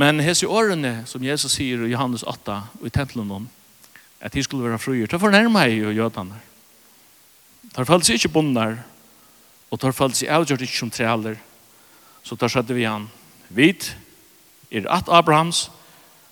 Men 0.01 0.21
hese 0.23 0.47
årene 0.49 1.03
som 1.05 1.21
Jesus 1.21 1.53
sier 1.53 1.83
i 1.85 1.91
Johannes 1.91 2.23
8 2.25 2.55
og 2.79 2.85
i 2.87 2.93
tempelen 2.93 3.29
om 3.35 3.43
at 4.21 4.33
de 4.33 4.41
skulle 4.41 4.65
være 4.65 4.79
fruer, 4.81 5.09
det 5.09 5.19
fornærmer 5.21 5.67
jeg 5.67 5.83
jo 5.83 5.91
jødene. 5.93 6.39
De 7.75 7.85
følte 7.85 8.07
seg 8.07 8.17
ikke 8.17 8.33
bonder 8.33 8.79
og 9.69 9.79
tar 9.79 9.93
følt 9.93 10.17
seg 10.17 10.31
avgjort 10.33 10.63
ikke 10.65 10.79
som 10.79 10.89
trealer. 10.93 11.37
Så 12.25 12.37
da 12.37 12.49
skjedde 12.49 12.77
vi 12.77 12.87
han. 12.87 13.07
Vi 13.49 13.69
er 14.71 14.89
at 14.89 15.09
Abrahams 15.09 15.69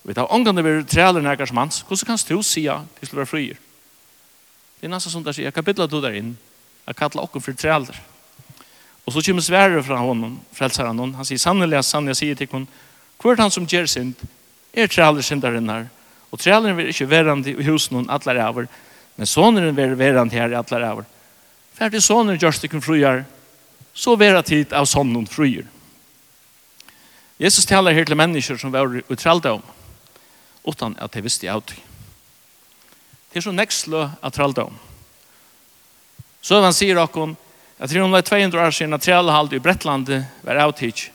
Vi 0.03 0.13
tar 0.15 0.31
omgående 0.31 0.63
vi 0.63 0.83
træler 0.87 1.21
nærkar 1.21 1.45
som 1.45 1.57
hans. 1.57 1.81
Hvordan 1.81 2.05
kan 2.07 2.17
du 2.29 2.41
si 2.41 2.67
at 2.67 2.87
de 2.99 3.05
skulle 3.05 3.19
være 3.19 3.29
fruer? 3.29 3.57
Det 4.79 4.87
er 4.87 4.89
nesten 4.89 5.11
som 5.11 5.23
det 5.23 5.35
sier, 5.35 5.51
kapitlet 5.51 5.91
du 5.91 5.99
der 6.01 6.15
inn, 6.15 6.37
jeg 6.87 6.95
kallar 6.95 7.27
okkur 7.27 7.43
for 7.43 7.53
trealer. 7.53 7.99
Og 9.05 9.13
så 9.13 9.21
kommer 9.25 9.43
svære 9.43 9.83
fra 9.83 9.99
honom, 9.99 10.39
frelseren. 10.55 11.13
Han 11.13 11.25
sier, 11.25 11.37
sannelig, 11.37 11.83
sannelig, 11.83 12.15
jeg 12.15 12.21
sier 12.21 12.39
til 12.39 12.47
henne, 12.47 12.67
Hvor 13.19 13.35
er 13.35 13.41
han 13.43 13.51
som 13.51 13.67
gjør 13.67 13.87
synd? 13.89 14.15
Er 14.73 14.87
trealer 14.87 15.25
syndaren 15.25 15.69
her. 15.69 15.89
Og 16.31 16.39
trealeren 16.39 16.77
vil 16.77 16.91
ikke 16.91 17.09
være 17.09 17.35
i 17.49 17.65
husen 17.67 17.97
noen 17.97 18.11
atler 18.13 18.39
over, 18.45 18.69
men 19.17 19.27
soneren 19.27 19.75
vil 19.75 19.97
være 19.99 20.27
her 20.31 20.53
i 20.53 20.59
atler 20.59 20.85
over. 20.91 21.07
Ferdig 21.75 22.03
sonen 22.03 22.37
gjør 22.39 22.55
stykken 22.55 22.83
fruer, 22.83 23.25
så 23.93 24.15
være 24.15 24.43
tid 24.43 24.73
av 24.73 24.85
sonen 24.87 25.27
fruer. 25.27 25.67
Jesus 27.39 27.65
taler 27.65 27.95
her 27.95 28.05
til 28.05 28.19
mennesker 28.19 28.57
som 28.59 28.71
var 28.71 29.01
utrelde 29.09 29.51
om, 29.57 29.63
utan 30.67 30.95
at 30.99 31.13
de 31.13 31.23
visste 31.23 31.49
av 31.51 31.63
det. 31.67 31.79
Det 33.29 33.39
er 33.39 33.45
så 33.45 33.53
nekslø 33.53 34.07
av 34.21 34.33
trelde 34.35 34.65
om. 34.67 34.75
Så 36.41 36.59
han 36.61 36.75
sier 36.75 36.99
akkurat, 36.99 37.35
at 37.79 37.91
300-200 37.91 38.59
år 38.59 38.73
siden 38.75 38.93
at 38.93 39.03
trelde 39.05 39.55
i 39.55 39.63
Bretlandet 39.63 40.25
var 40.43 40.59
avtidig, 40.65 41.13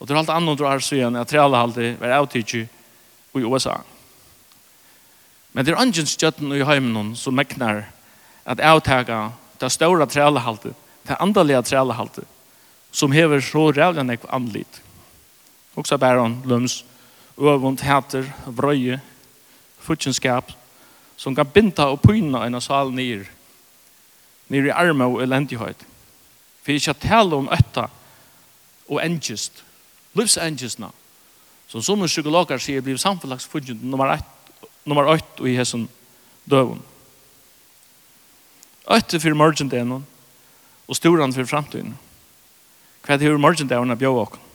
Og 0.00 0.08
det 0.08 0.14
er 0.14 0.18
alt 0.22 0.32
annet 0.32 0.60
år 0.64 0.80
siden 0.80 1.16
at 1.20 1.28
trealehalde 1.28 1.94
var 2.00 2.16
avtidsi 2.16 2.64
i 3.36 3.44
USA. 3.44 3.76
Men 5.52 5.66
det 5.66 5.74
er 5.74 5.82
ungen 5.82 6.06
støtten 6.06 6.52
i 6.56 6.64
heimen 6.64 7.14
som 7.16 7.36
meknar 7.36 7.84
at 8.48 8.60
avtaga 8.60 9.30
det 9.60 9.72
ståra 9.72 10.06
trealehalde, 10.06 10.72
det 11.04 11.16
andalega 11.20 11.62
trealehalde, 11.62 12.24
som 12.92 13.12
hever 13.12 13.40
så 13.44 13.70
rævlig 13.70 14.04
nek 14.06 14.24
anlit. 14.32 14.80
Også 15.76 15.98
bæron, 15.98 16.42
lums, 16.46 16.84
øvund, 17.38 17.80
hæter, 17.80 18.24
vrøye, 18.46 19.00
futtjenskap, 19.78 20.52
som 21.16 21.34
kan 21.34 21.46
binda 21.46 21.90
og 21.92 22.00
pyna 22.00 22.46
en 22.46 22.56
av 22.56 22.64
salen 22.64 22.96
nir, 22.96 23.26
nir 24.48 24.66
i 24.66 24.72
arme 24.74 25.04
og 25.04 25.22
elendighet. 25.22 25.76
For 26.62 26.72
ikke 26.72 26.94
at 26.94 27.04
tale 27.04 27.36
om 27.36 27.50
øtta 27.52 27.86
og 28.88 29.00
engest, 29.04 29.64
livsengjelsene, 30.18 30.90
som 31.70 31.82
som 31.82 32.06
psykologer 32.06 32.58
sier 32.58 32.82
blir 32.82 32.98
samfunnlagsfunnet 32.98 33.82
nummer 33.82 34.14
1, 34.16 34.24
nummer 34.84 35.06
8 35.06 35.46
i 35.48 35.56
hessen 35.56 35.88
døven. 36.50 36.82
Øtte 38.90 39.20
for 39.20 39.34
morgendenen 39.34 40.06
og 40.88 40.96
storan 40.96 41.32
for 41.32 41.46
framtiden. 41.46 41.94
Hva 43.06 43.14
er 43.14 43.18
det 43.18 43.28
hver 43.28 43.38
morgendenen 43.38 43.90
er 43.90 43.98
bjør 44.00 44.24
åkken? 44.24 44.46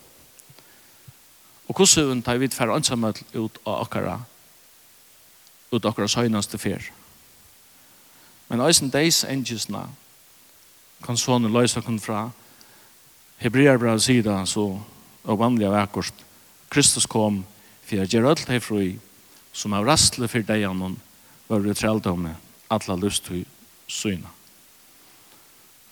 Og 1.67 1.75
hvordan 1.75 2.21
tar 2.21 2.37
vi 2.37 2.49
for 2.51 2.73
ansamhet 2.75 3.23
ut 3.33 3.57
av 3.65 3.85
akkara 3.85 4.19
ut 5.71 5.85
av 5.85 5.91
akkara 5.91 6.07
søgnaste 6.07 6.57
fyr. 6.57 6.91
Men 8.47 8.61
eisen 8.61 8.91
deis 8.93 9.23
engjelsene 9.25 9.87
kan 11.05 11.17
sånne 11.17 11.51
løse 11.51 11.81
kun 11.81 11.99
fra 11.99 12.29
Hebreerbrevet 13.41 14.03
sida 14.05 14.37
så 14.47 14.67
og 15.25 15.39
vanlige 15.41 15.73
vekkort. 15.73 16.23
Kristus 16.69 17.05
kom 17.09 17.43
for 17.85 17.99
jeg 17.99 18.15
gjør 18.15 18.31
alt 18.31 18.49
herfru 18.49 18.95
som 19.55 19.75
av 19.77 19.85
rastle 19.87 20.27
for 20.29 20.45
deg 20.45 20.65
annan 20.67 20.97
var 21.47 21.61
det 21.61 21.77
treldomne 21.77 22.33
alle 22.73 22.97
lyst 22.99 23.27
til 23.27 23.43
syne. 23.87 24.31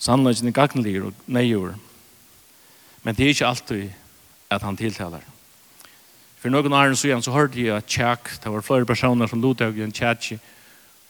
Sannleggen 0.02 0.50
er 0.50 0.58
gagnelig 0.58 0.96
og 1.06 1.20
neigjord, 1.32 1.78
men 3.04 3.16
det 3.16 3.28
er 3.28 3.36
ikke 3.36 3.52
alltid 3.52 3.94
at 4.52 4.66
han 4.66 4.78
tiltaler. 4.78 5.22
For 6.42 6.52
noen 6.52 6.74
år 6.76 6.96
siden 7.00 7.22
så 7.24 7.32
hørte 7.32 7.62
jeg 7.62 7.72
at 7.72 7.88
tjekk, 7.88 8.34
det 8.44 8.52
var 8.52 8.66
flere 8.66 8.90
personer 8.90 9.30
som 9.32 9.40
lotet 9.40 9.78
i 9.78 9.86
en 9.86 9.96
tjekk, 9.96 10.42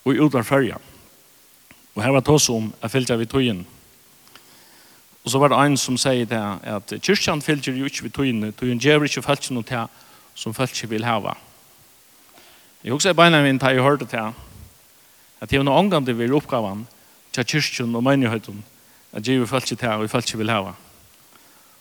og 0.04 0.14
i 0.14 0.20
utvar 0.22 0.46
fyrja. 0.46 0.78
Og 1.96 2.04
her 2.04 2.12
var 2.14 2.22
det 2.22 2.34
også 2.34 2.58
om 2.60 2.70
at 2.84 3.12
av 3.12 3.22
i 3.22 3.30
togjen, 3.30 3.64
Og 5.24 5.32
så 5.32 5.40
var 5.40 5.54
det 5.54 5.60
en 5.60 5.78
som 5.80 5.98
sier 6.00 6.28
det 6.28 6.42
at 6.68 6.94
kyrkjan 7.00 7.42
fylgjer 7.42 7.78
jo 7.80 7.88
ikke 7.88 8.04
ved 8.08 8.16
tøyene, 8.16 8.52
tøyen 8.52 8.82
gjør 8.82 9.06
ikke 9.08 9.24
følger 9.24 9.56
noe 9.56 9.64
til 9.68 9.86
som 10.36 10.54
følger 10.54 10.90
vil 10.92 11.06
hava. 11.08 11.38
Jeg 12.84 12.92
husker 12.92 13.16
beina 13.16 13.40
min 13.44 13.58
da 13.58 13.72
jeg 13.72 13.84
hørte 13.84 14.06
til 14.06 14.34
at 15.40 15.50
det 15.50 15.60
er 15.60 15.64
noe 15.64 15.80
omgang 15.80 16.04
det 16.06 16.18
vil 16.18 16.36
oppgaven 16.36 16.86
til 17.32 17.48
kyrkjan 17.54 17.96
og 17.96 18.04
menighetun 18.04 18.64
at 19.14 19.24
gjør 19.24 19.46
følger 19.48 19.80
til 19.80 19.90
og 19.90 20.10
følger 20.10 20.38
vil 20.38 20.52
hava. 20.52 20.74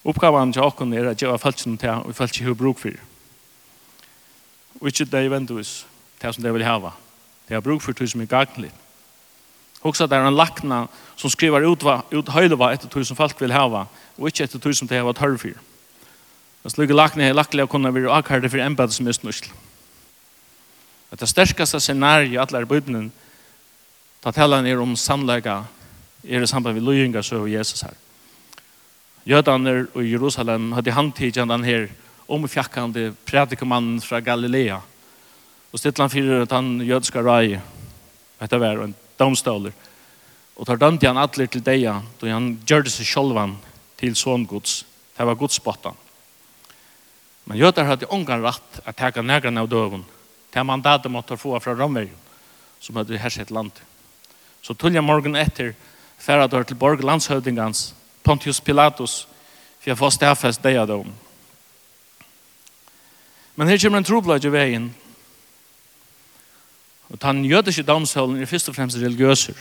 Oppgaven 0.05 0.53
til 0.53 0.63
åkken 0.63 0.93
er 0.95 1.11
at 1.11 1.23
gjør 1.23 1.39
følger 1.43 1.71
noe 1.73 1.83
til 1.83 1.91
og 1.91 2.15
følger 2.15 2.47
har 2.47 2.55
bruk 2.55 2.79
for. 2.79 2.95
Og 4.81 4.87
ikke 4.87 5.05
det 5.05 5.25
er 5.25 5.35
vendus 5.35 5.87
til 6.21 6.35
som 6.35 6.43
det 6.43 6.55
vil 6.55 6.65
hava. 6.65 6.95
Det 7.49 7.57
er 7.57 7.61
bruk 7.61 7.83
for 7.83 7.93
tøy 7.93 8.07
som 8.07 8.23
er 8.23 8.31
gagnlig. 8.31 8.71
Huxa 9.83 10.07
där 10.07 10.21
en 10.21 10.35
lackna 10.35 10.89
som 11.17 11.31
skriver 11.31 11.73
ut 11.73 11.83
vad 11.83 12.01
ut 12.11 12.29
höjleva 12.29 12.73
efter 12.73 12.89
tusen 12.89 13.17
folk 13.17 13.43
vill 13.43 13.53
hava 13.53 13.87
och 14.17 14.29
inte 14.29 14.45
efter 14.45 14.59
tusen 14.59 14.89
det 14.89 14.99
har 14.99 15.13
törr 15.13 15.37
för. 15.37 15.55
Det 16.63 16.71
skulle 16.71 16.95
lackna 16.95 17.25
här 17.25 17.35
lackliga 17.35 17.67
kunna 17.67 17.91
vi 17.91 18.09
akkarde 18.09 18.51
för 18.51 18.59
en 18.59 18.75
bättre 18.75 19.13
snusl. 19.13 19.51
Att 21.11 21.19
det 21.19 21.27
sterkaste 21.27 21.81
scenariet 21.81 22.33
i 22.33 22.39
alla 22.39 22.67
bibeln 22.67 23.13
ta 24.21 24.33
tala 24.33 24.61
ner 24.63 24.81
om 24.81 24.97
sannlega 24.97 25.65
er 26.23 26.41
det 26.41 26.47
samband 26.47 26.75
med 26.75 26.85
löjingar 26.85 27.23
så 27.23 27.49
Jesus 27.49 27.83
här. 27.83 27.95
Jödaner 29.25 29.87
och 29.93 30.05
Jerusalem 30.05 30.73
hade 30.73 30.93
handtidigt 30.93 31.35
den 31.35 31.65
här 31.65 31.89
omfjakkande 32.27 33.13
predikamannen 33.25 34.01
från 34.01 34.25
Galilea. 34.25 34.83
Och 35.71 35.79
stittlan 35.79 36.11
fyrir 36.11 36.29
för 36.29 36.43
att 36.43 36.51
han 36.51 36.81
jödska 36.81 37.23
rai. 37.23 37.61
etter 38.39 38.59
var 38.59 38.85
en 38.85 38.95
domstoler. 39.23 39.73
Og 40.59 40.67
tar 40.69 40.81
dømte 40.83 41.09
han 41.09 41.21
atler 41.23 41.49
til 41.49 41.65
deia, 41.65 42.01
då 42.21 42.29
han 42.29 42.59
gjør 42.67 42.85
det 42.85 42.93
seg 42.93 43.09
sjolvan 43.09 43.57
til 43.97 44.17
sån 44.19 44.47
gods. 44.47 44.83
Det 45.17 45.27
var 45.27 45.39
godsbottan. 45.39 45.97
Men 47.45 47.59
jøtar 47.59 47.89
hadde 47.89 48.11
ångan 48.11 48.43
rett 48.45 48.83
at 48.87 48.97
teka 48.97 49.23
negran 49.23 49.59
av 49.59 49.69
døven. 49.69 50.05
til 50.53 50.65
mandatet 50.65 51.11
måtte 51.11 51.37
få 51.37 51.59
fra 51.61 51.73
Romverjen, 51.73 52.17
som 52.81 52.97
hadde 52.97 53.19
herset 53.19 53.51
land. 53.51 53.73
Så 54.63 54.75
tullja 54.75 55.01
morgen 55.01 55.37
etter, 55.37 55.73
færa 56.19 56.47
dør 56.47 56.63
til 56.63 56.77
borg 56.77 57.01
landshøvdingans, 57.03 57.95
Pontius 58.23 58.61
Pilatus, 58.61 59.27
for 59.81 59.91
jeg 59.91 59.99
får 59.99 60.11
stafest 60.11 60.63
deia 60.63 60.85
døven. 60.87 61.15
Men 63.57 63.69
her 63.69 63.79
kommer 63.79 63.99
en 63.99 64.05
troblad 64.05 64.45
i 64.45 64.53
veien, 64.53 64.95
Og 67.13 67.21
den 67.23 67.45
jødiske 67.45 67.83
domstolen 67.83 68.41
er 68.41 68.47
først 68.47 68.69
og 68.69 68.75
fremst 68.75 68.97
religiøser. 68.97 69.55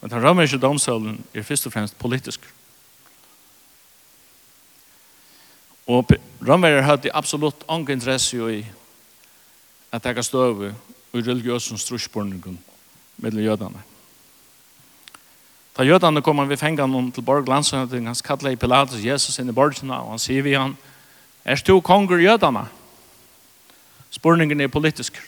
Men 0.00 0.10
den 0.10 0.28
romerske 0.28 0.58
domstolen 0.58 1.24
er 1.34 1.42
først 1.42 1.66
og 1.66 1.72
fremst 1.72 1.98
politisk. 1.98 2.40
Og 5.86 6.10
romerer 6.48 6.82
hadde 6.82 7.14
absolutt 7.14 7.64
anke 7.68 7.92
interesse 7.92 8.36
i 8.36 8.64
at 9.92 10.04
jeg 10.04 10.14
kan 10.14 10.24
støve 10.24 10.74
i 11.14 11.18
religiøse 11.18 11.78
strusjborningen 11.78 12.58
mellom 13.16 13.44
jødene. 13.44 13.82
Da 15.76 15.84
jødene 15.84 16.22
kom 16.22 16.38
han 16.38 16.48
ved 16.48 16.56
fengene 16.56 17.12
til 17.12 17.22
borg 17.22 17.64
så 17.64 17.76
han 17.76 18.16
kallet 18.24 18.52
i 18.52 18.56
Pilatus 18.56 19.04
Jesus 19.04 19.38
inn 19.38 19.48
i 19.48 19.52
borgene, 19.52 19.94
og 19.94 20.10
han 20.10 20.18
sier 20.18 20.42
vi 20.42 20.54
han, 20.54 20.76
er 21.44 21.62
du 21.66 21.80
konger 21.80 22.18
jødene? 22.18 22.66
Spørningen 24.10 24.60
er 24.60 24.68
politisk. 24.68 25.20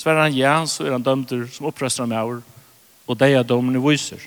Svarer 0.00 0.24
han 0.24 0.36
ja, 0.36 0.54
så 0.64 0.86
er 0.86 0.94
han 0.96 1.04
dømt 1.04 1.34
som 1.52 1.66
opprester 1.68 2.08
med 2.08 2.16
over, 2.16 2.38
og 3.04 3.18
det 3.20 3.34
er 3.34 3.44
domene 3.44 3.82
viser. 3.84 4.22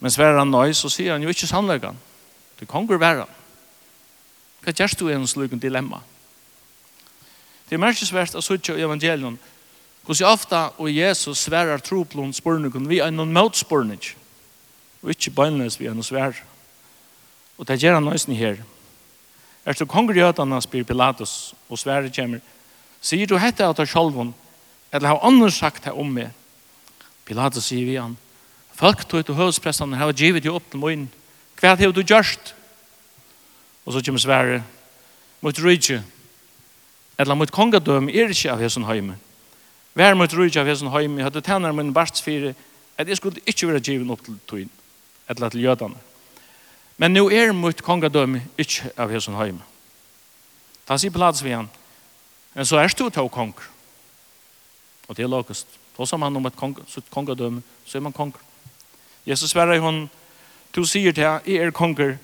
Men 0.00 0.12
svarer 0.12 0.36
han 0.42 0.52
nøy, 0.52 0.74
så 0.76 0.90
sier 0.92 1.14
han 1.14 1.24
jo 1.24 1.32
ikke 1.32 1.48
sannleggen. 1.48 1.96
Du 2.60 2.66
kan 2.68 2.84
gå 2.84 2.98
være. 3.00 3.24
Hva 4.60 4.72
gjør 4.76 4.98
du 5.00 5.08
i 5.08 5.16
en 5.16 5.24
slik 5.28 5.56
dilemma? 5.60 6.02
Det 7.64 7.78
er 7.78 7.80
merkesvært 7.80 8.36
å 8.36 8.44
sitte 8.44 8.76
i 8.76 8.84
evangelien 8.84 9.38
Hos 10.04 10.20
jeg 10.20 10.28
ofte 10.28 10.58
og 10.76 10.90
Jesus 10.92 11.46
sverar 11.46 11.80
troplån 11.80 12.34
spørningen 12.36 12.88
vi 12.90 12.98
er 13.00 13.12
noen 13.12 13.32
motspørning 13.32 14.02
og 15.00 15.12
ikke 15.14 15.32
bøgnløs 15.36 15.78
vi 15.80 15.88
er 15.88 15.96
noen 15.96 16.04
svær. 16.04 16.36
Og 17.56 17.64
det 17.68 17.78
gjør 17.80 17.96
han 17.96 18.04
nøysen 18.04 18.36
her. 18.36 18.60
Er 19.64 19.76
du 19.76 19.86
konger 19.88 20.16
gjøtene 20.20 20.60
spyr 20.60 20.84
Pilatus 20.84 21.54
og 21.68 21.80
svære 21.80 22.12
kommer 22.12 22.44
Sier 23.04 23.28
du 23.28 23.36
hette 23.36 23.66
av 23.66 23.76
deg 23.76 23.90
selv, 23.90 24.32
eller 24.94 25.10
har 25.10 25.26
andre 25.28 25.50
sagt 25.52 25.84
her 25.84 25.96
om 26.00 26.08
meg? 26.08 26.32
Pilatus 27.28 27.66
sier 27.68 27.84
vi 27.84 27.98
han, 28.00 28.16
folk 28.76 29.04
tog 29.08 29.24
til 29.26 29.36
høvdspressene, 29.36 29.98
har 30.00 30.16
givet 30.16 30.44
jo 30.44 30.56
opp 30.56 30.70
til 30.70 30.80
morgen. 30.80 31.04
Hva 31.60 31.74
har 31.76 31.92
du 31.92 32.02
gjort? 32.02 32.54
Og 33.84 33.92
så 33.92 34.00
kommer 34.04 34.20
svære, 34.20 34.62
mot 35.44 35.60
rydde, 35.60 36.00
eller 37.18 37.36
mot 37.36 37.52
kongadøm 37.52 38.08
er 38.08 38.32
ikke 38.32 38.52
av 38.52 38.64
hesson 38.64 38.88
heime. 38.88 39.18
Vær 39.94 40.16
mot 40.16 40.32
rydde 40.32 40.60
av 40.60 40.68
hesson 40.68 40.92
heime, 40.94 41.22
hadde 41.22 41.44
tæner 41.44 41.76
min 41.76 41.92
bartsfire, 41.94 42.54
at 42.96 43.08
jeg 43.08 43.20
skulle 43.20 43.44
ikke 43.44 43.68
være 43.68 43.84
givet 43.84 44.10
opp 44.10 44.24
til 44.24 44.40
tog, 44.48 44.64
eller 45.28 45.52
til 45.52 45.64
jødene. 45.64 46.00
Men 46.96 47.12
nu 47.12 47.28
er 47.28 47.52
mot 47.52 47.82
kongadøm 47.82 48.40
ikke 48.56 48.92
av 48.96 49.12
hesson 49.12 49.36
heime. 49.36 49.60
Da 50.88 50.96
sier 51.00 51.12
Pilatus 51.12 51.44
vi 51.44 51.52
han, 51.52 51.68
Men 52.54 52.66
så 52.66 52.78
er 52.78 52.88
du 52.88 53.08
til 53.10 53.28
kong. 53.28 53.54
Og 55.08 55.16
det 55.16 55.24
er 55.24 55.28
lokast. 55.28 55.66
Da 55.98 56.06
som 56.06 56.22
han 56.22 56.36
om 56.36 56.46
et 56.46 56.56
kong, 56.56 56.76
kongadømme, 57.10 57.62
så 57.86 57.98
er 57.98 58.02
man 58.02 58.12
kong. 58.12 58.34
Jesus 59.26 59.50
sverre 59.50 59.78
hon, 59.78 60.08
du 60.74 60.84
sier 60.84 61.12
til 61.12 61.24
jeg 61.24 61.62
er 61.62 61.70
konger, 61.70 62.16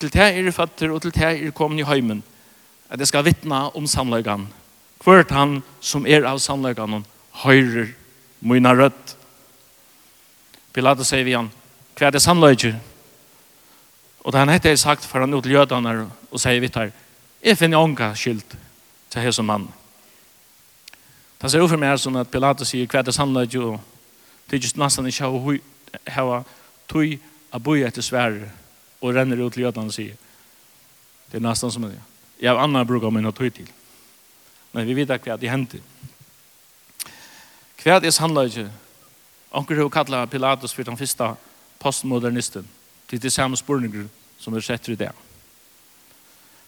til 0.00 0.10
jeg 0.14 0.38
er 0.40 0.50
fatter 0.50 0.90
og 0.90 1.02
til 1.02 1.12
jeg 1.16 1.46
er 1.46 1.50
kommet 1.50 1.82
i 1.82 1.86
heimen, 1.86 2.22
at 2.88 2.98
jeg 2.98 3.08
skal 3.08 3.24
vittna 3.24 3.68
om 3.76 3.86
samleggene. 3.86 4.48
Hvert 5.04 5.30
han 5.30 5.60
som 5.80 6.06
er 6.06 6.24
av 6.24 6.38
samleggene, 6.38 7.02
høyrer 7.44 7.92
mine 8.40 8.72
rødt. 8.78 9.16
Pilatus 10.72 11.10
sier 11.10 11.24
vi 11.24 11.36
han, 11.36 11.50
hva 11.98 12.08
er 12.08 12.16
det 12.16 12.22
samleggene? 12.22 12.80
Og 14.22 14.32
da 14.32 14.44
han 14.44 14.52
hette 14.52 14.70
er 14.70 14.78
sagt 14.78 15.04
for 15.04 15.20
han 15.20 15.34
ut 15.34 15.46
og 15.46 16.40
sier 16.40 16.60
vi 16.60 16.68
tar, 16.68 16.92
jeg 17.42 17.58
finner 17.58 17.82
ånga 17.82 18.14
skyldt 18.14 18.54
til 19.12 19.22
hese 19.22 19.44
mann. 19.44 19.68
Det 21.42 21.50
ser 21.50 21.62
ut 21.62 21.70
for 21.70 21.80
meg 21.80 21.98
som 22.00 22.16
at 22.16 22.30
Pilatus 22.30 22.70
sier 22.72 22.88
hva 22.88 23.02
det 23.04 23.14
samlet 23.14 23.54
jo, 23.54 23.76
det 24.48 24.56
er 24.56 24.64
just 24.64 24.78
nesten 24.80 25.08
ikke 25.10 25.28
hva 25.28 26.42
tog 26.88 27.18
a 27.52 27.58
boi 27.60 27.82
etter 27.84 28.04
sverre 28.04 28.48
og 29.02 29.14
renner 29.14 29.40
ut 29.42 29.52
til 29.52 29.66
jødene 29.66 29.90
og 29.90 29.96
sier 29.96 30.16
det 31.32 31.40
er 31.40 31.44
nesten 31.44 31.70
som 31.72 31.84
det. 31.88 31.96
Jeg 32.40 32.50
har 32.52 32.60
annet 32.60 32.86
bruk 32.86 33.04
av 33.08 33.12
min 33.12 33.26
og 33.26 33.34
tog 33.34 33.52
til. 33.54 33.68
Men 34.72 34.86
vi 34.86 34.96
vet 34.98 35.08
hva 35.08 35.36
det 35.40 35.48
hender. 35.48 35.80
Hva 37.82 37.98
det 38.00 38.12
samlet 38.14 38.56
jo, 38.56 38.66
Onker 39.52 39.76
har 39.76 39.88
kallet 39.92 40.30
Pilatus 40.30 40.72
for 40.72 40.84
den 40.84 40.96
første 40.96 41.34
postmodernisten. 41.80 42.68
Det 43.10 43.16
er 43.16 43.22
det 43.22 43.32
samme 43.32 43.56
spørninger 43.56 44.06
som 44.38 44.54
er 44.54 44.64
sett 44.64 44.88
i 44.88 44.96
det 44.96 45.10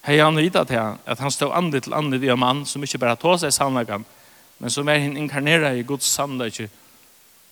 hei 0.05 0.19
han 0.21 0.37
vidat 0.37 0.69
her, 0.69 0.97
at 1.05 1.19
han 1.19 1.33
stod 1.33 1.53
andre 1.55 1.81
til 1.81 1.93
andre 1.97 2.19
i 2.21 2.29
en 2.29 2.39
mann 2.39 2.65
som 2.69 2.83
ikke 2.83 3.01
bare 3.01 3.17
tog 3.19 3.39
seg 3.41 3.53
sannleggen, 3.53 4.05
men 4.59 4.71
som 4.71 4.87
er 4.89 5.01
hinn 5.01 5.17
inkarnera 5.17 5.73
i 5.73 5.83
Guds 5.83 6.07
sannleggen, 6.13 6.69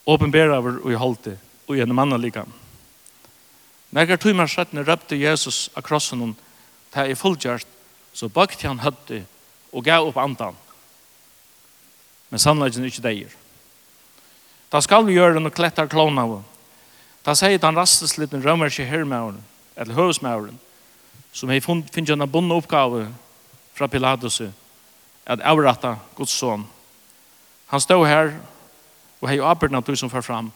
åpenbæra 0.05 0.59
over 0.59 0.81
og 0.83 0.91
i 0.91 0.99
holdt 0.99 1.31
og 1.33 1.77
gjennom 1.77 1.95
mannen 1.95 2.21
like. 2.21 2.43
Når 3.93 4.09
jeg 4.09 4.19
tog 4.19 4.35
meg 4.35 4.49
sættene 4.49 4.83
røpte 4.85 5.17
Jesus 5.17 5.69
av 5.77 5.85
krossen 5.85 6.21
hon, 6.21 6.35
til 6.93 7.09
jeg 7.09 7.17
fullgjørt, 7.17 7.67
så 8.13 8.29
bakte 8.29 8.67
han 8.67 8.83
høtte 8.83 9.23
og 9.73 9.85
gav 9.85 10.05
opp 10.05 10.17
andan. 10.21 10.57
Men 12.29 12.41
sannleggen 12.41 12.83
er 12.83 12.91
ikke 12.91 13.05
deir. 13.05 13.33
Da 14.73 14.81
skal 14.81 15.05
vi 15.05 15.17
gjøre 15.17 15.41
noe 15.41 15.53
klettar 15.53 15.89
klon 15.89 16.17
av. 16.17 16.39
Da 17.25 17.35
sier 17.37 17.61
han 17.61 17.77
rastes 17.77 18.17
liten 18.17 18.41
rømmerske 18.43 18.85
hermauren, 18.89 19.41
eller 19.77 19.97
høvesmauren, 19.97 20.59
som 21.33 21.49
har 21.49 21.59
funnit 21.59 22.09
en 22.09 22.29
bonde 22.29 22.55
oppgave 22.55 23.07
fra 23.73 23.87
Pilatus 23.87 24.41
at 25.25 25.41
avratta 25.41 25.97
Guds 26.15 26.31
son. 26.31 26.67
Han 27.67 27.81
stod 27.81 28.07
her 28.07 28.35
og 29.21 29.29
har 29.29 29.35
jo 29.35 29.47
avbrytna 29.47 29.81
du 29.81 29.95
som 29.95 30.09
får 30.09 30.21
fram. 30.21 30.51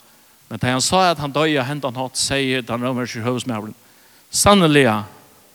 Men 0.49 0.59
da 0.59 0.71
han 0.71 0.81
sa 0.81 1.09
at 1.11 1.19
han 1.19 1.31
døg 1.31 1.57
av 1.57 1.65
hendan 1.65 1.95
hatt, 1.95 2.17
sier 2.17 2.61
den 2.61 2.83
romerske 2.83 3.23
høvesmævren, 3.23 3.75
Sannelig 4.29 4.85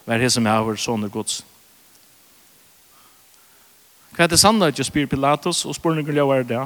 var 0.06 0.18
det 0.18 0.30
som 0.32 0.46
er 0.46 0.62
vår 0.64 0.76
son 0.80 1.08
Guds. 1.12 1.42
Hva 4.12 4.24
er 4.24 4.32
det 4.32 4.40
sannhet 4.40 4.78
jeg 4.78 4.88
spyr 4.88 5.06
Pilatus, 5.06 5.64
og 5.64 5.76
spurningen 5.76 6.16
jeg 6.16 6.28
var 6.28 6.42
det? 6.44 6.62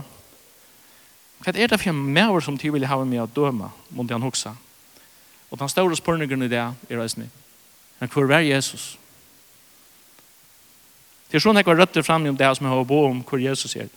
Hva 1.42 1.52
er 1.52 1.68
det 1.68 1.80
for 1.80 1.90
en 1.90 2.14
mæver 2.14 2.40
som 2.40 2.58
de 2.58 2.70
vil 2.72 2.86
ha 2.86 2.98
med 3.04 3.22
å 3.22 3.26
døme, 3.26 3.70
måtte 3.90 4.14
han 4.14 4.22
huske? 4.22 4.54
Og 5.50 5.58
den 5.58 5.68
store 5.68 5.96
spørningen 5.98 6.42
i 6.42 6.48
det 6.50 6.62
er 6.62 6.98
reisende. 6.98 7.28
Men 7.98 8.10
hvor 8.12 8.28
var 8.28 8.44
Jesus? 8.44 8.96
Det 11.30 11.38
er 11.38 11.42
sånn 11.42 11.58
jeg 11.58 11.66
var 11.66 11.80
rødt 11.80 11.98
frem 12.06 12.28
om 12.30 12.36
det 12.38 12.50
som 12.56 12.66
jeg 12.66 12.74
har 12.74 12.84
bo 12.86 13.00
om 13.08 13.22
hvor 13.26 13.40
Jesus 13.42 13.74
er. 13.76 13.88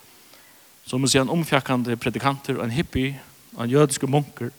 Så 0.85 0.97
man 0.97 1.11
si 1.11 1.19
en 1.21 1.29
omfjakkende 1.29 1.97
predikanter, 2.01 2.57
en 2.63 2.73
hippie, 2.73 3.19
en 3.59 3.69
jødiske 3.69 4.07
munker, 4.09 4.49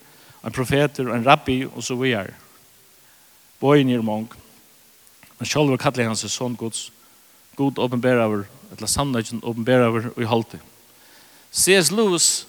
en 0.45 0.55
profeter, 0.55 1.11
en 1.11 1.27
rabbi, 1.27 1.65
og 1.67 1.83
så 1.83 1.97
videre. 1.99 2.37
Bøyen 3.61 3.91
er 3.91 4.03
mange. 4.03 4.39
Men 5.39 5.49
selv 5.49 5.77
kallar 5.81 6.13
han 6.13 6.17
seg 6.17 6.33
sånn 6.33 6.57
gods. 6.57 6.91
God 7.57 7.81
åpenbærer 7.83 8.23
over, 8.25 8.45
eller 8.71 8.89
sannheten 8.89 9.43
åpenbærer 9.43 9.89
over 9.89 10.09
og 10.15 10.23
i 10.23 10.29
halte. 10.29 10.61
C.S. 11.51 11.91
Lewis 11.91 12.47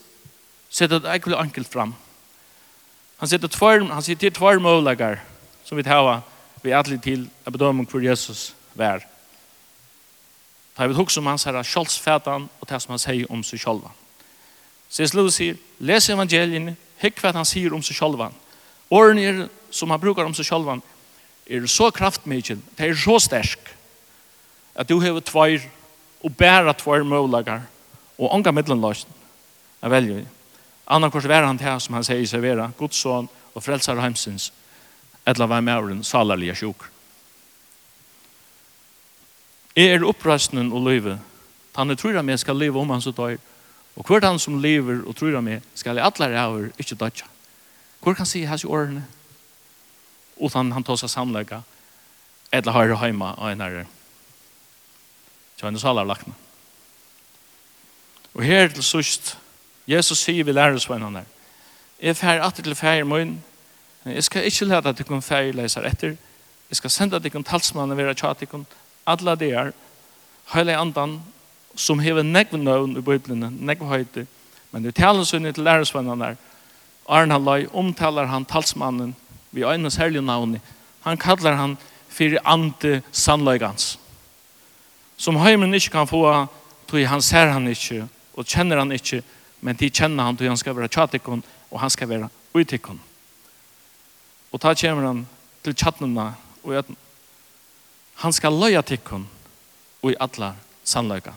setter 0.69 1.01
det 1.01 1.09
ekkert 1.11 1.39
enkelt 1.41 1.71
fram. 1.71 1.95
Han 3.19 3.29
setter 3.29 3.49
tvær, 3.51 3.83
han 3.89 4.05
setter 4.05 4.31
tvær 4.33 4.61
målager 4.61 5.19
som 5.65 5.79
vi 5.79 5.85
tar 5.87 6.21
vi 6.61 6.73
alle 6.75 6.97
til 7.01 7.25
å 7.45 7.53
bedømme 7.53 7.87
hvor 7.89 8.03
Jesus 8.03 8.51
var. 8.77 9.03
Da 10.77 10.87
vi 10.87 10.97
hugsa 10.97 11.19
om 11.21 11.29
hans 11.29 11.45
herre 11.45 11.63
kjoldsfætan 11.67 12.47
og 12.47 12.69
det 12.69 12.79
som 12.81 12.93
han 12.95 13.01
sier 13.01 13.31
om 13.33 13.43
seg 13.45 13.61
sjølva. 13.61 13.91
C.S. 14.91 15.13
Lewis 15.15 15.37
sier, 15.39 15.59
les 15.79 16.09
evangelien, 16.11 16.73
hekk 16.99 17.21
hva 17.21 17.33
han 17.35 17.47
sier 17.47 17.73
om 17.73 17.83
seg 17.83 17.97
sjølva. 17.97 18.31
Årene 18.91 19.27
er, 19.27 19.43
som 19.71 19.91
han 19.91 20.01
brukar 20.01 20.27
om 20.27 20.35
seg 20.35 20.47
sjølva 20.47 20.79
er 21.51 21.67
så 21.67 21.89
kraftmikil, 21.91 22.59
det 22.77 22.89
er 22.91 22.97
så 22.97 23.17
sterk, 23.19 23.71
at 24.75 24.87
du 24.87 24.99
har 25.03 25.19
tvær, 25.27 25.63
og 26.21 26.35
bæra 26.37 26.73
tvær 26.77 27.03
møvlagar 27.03 27.65
og 28.21 28.29
ånga 28.35 28.53
middelenløsning 28.53 29.17
er 29.81 29.95
Anna 29.95 30.25
Annarkors 30.87 31.27
vera 31.27 31.47
han 31.47 31.57
til, 31.57 31.79
som 31.79 31.95
han 31.95 32.03
sier 32.03 32.25
seg 32.27 32.41
vera, 32.41 32.71
Guds 32.77 32.97
son 32.97 33.29
og 33.53 33.63
frelsar 33.63 33.99
heimsins 34.01 34.51
eller 35.25 35.47
var 35.47 35.61
mauren 35.61 36.03
salarlige 36.03 36.55
sjuk. 36.55 36.87
Jeg 39.75 39.93
er 39.93 40.05
opprøsningen 40.05 40.73
og 40.73 40.83
løyve. 40.83 41.19
Han 41.75 41.89
er 41.89 41.95
tror 41.95 42.17
jeg 42.17 42.25
meg 42.27 42.39
skal 42.39 42.57
leve 42.59 42.79
om 42.79 42.89
han 42.89 43.01
så 43.01 43.13
døyr. 43.15 43.39
Og 43.95 44.07
hvert 44.07 44.23
han 44.23 44.39
som 44.39 44.59
lever 44.59 45.03
og 45.05 45.15
tror 45.15 45.35
jeg 45.35 45.43
meg 45.43 45.67
skal 45.75 45.99
i 45.99 46.03
alle 46.03 46.27
ræver 46.31 46.71
ikke 46.79 46.95
dødja. 46.95 47.27
Hvor 48.01 48.13
kan 48.13 48.25
si 48.25 48.43
hans 48.43 48.63
i 48.63 48.67
årene? 48.67 49.05
Og 50.41 50.51
han, 50.53 50.71
han 50.71 50.83
tar 50.83 50.97
seg 50.99 51.09
samlega 51.09 51.61
eller 52.51 52.71
har 52.71 52.89
jeg 52.89 52.99
hjemme 52.99 53.29
av 53.37 53.51
en 53.51 53.61
herre. 53.63 53.85
Så 55.55 55.67
han 55.67 55.75
er 55.75 55.79
salarlagna. 55.79 56.33
Og 58.33 58.43
her 58.43 58.67
til 58.71 58.83
sørst, 58.83 59.37
Jesus 59.87 60.23
sier 60.23 60.43
vi 60.43 60.55
lærer 60.55 60.75
oss 60.75 60.87
hva 60.89 60.97
han 60.99 61.21
er. 61.21 61.29
Jeg 62.01 62.17
fer 62.17 62.43
atter 62.43 62.65
til 62.65 62.75
fer 62.75 63.03
i 63.03 63.07
Jeg 64.05 64.23
skal 64.23 64.45
ikke 64.45 64.65
lade 64.65 64.89
at 64.89 64.97
dere 64.97 65.21
ferdigleser 65.21 65.85
etter. 65.85 66.15
Jeg 66.69 66.77
skal 66.79 66.89
sende 66.89 67.19
dere 67.19 67.43
talsmannen 67.43 67.97
være 67.97 68.15
tjatt 68.17 68.39
dere 68.39 68.65
alle 69.05 69.35
det 69.35 69.51
er 69.53 69.71
hele 70.53 70.77
andan 70.77 71.19
som 71.75 71.99
hever 71.99 72.23
negv 72.23 72.57
nøvn 72.57 72.97
i 72.97 73.01
bøyblene, 73.01 73.49
negv 73.49 73.85
høyte. 73.87 74.25
Men 74.71 74.83
det 74.83 74.95
taler 74.95 75.23
så 75.23 75.39
til 75.39 75.63
læresvennene 75.63 76.25
der. 76.25 76.35
Arne 77.09 77.33
Halløy 77.33 77.67
omtaler 77.73 78.25
han 78.25 78.45
talsmannen 78.45 79.15
vi 79.51 79.63
øynes 79.63 79.95
herlige 79.95 80.21
navn. 80.21 80.61
Han 81.01 81.17
kallar 81.17 81.55
han 81.55 81.77
fyrir 82.09 82.39
ante 82.45 83.01
sannløygans. 83.11 83.99
Som 85.17 85.35
heimen 85.35 85.73
ikke 85.73 85.89
kan 85.89 86.07
få 86.07 86.47
tog 86.87 87.07
han 87.07 87.21
ser 87.21 87.51
han 87.51 87.67
ikke 87.67 88.07
og 88.33 88.45
kjenner 88.45 88.77
han 88.77 88.91
ikke, 88.91 89.21
men 89.61 89.75
de 89.75 89.89
kjenner 89.89 90.23
han 90.23 90.37
tog 90.37 90.47
han 90.47 90.57
skal 90.57 90.75
være 90.75 90.87
tjatikon 90.87 91.43
og 91.71 91.79
han 91.79 91.89
skal 91.89 92.09
være 92.09 92.29
utikon. 92.53 92.99
Og 94.51 94.59
ta 94.59 94.73
kommer 94.75 95.07
han 95.07 95.27
til 95.63 95.75
tjattnene 95.75 96.33
og 96.63 96.73
at 96.77 96.89
han 98.21 98.33
skal 98.33 98.53
løye 98.53 98.81
tikkun 98.85 99.27
og 100.01 100.11
i 100.11 100.17
alle 100.19 100.53
sannløyga. 100.83 101.33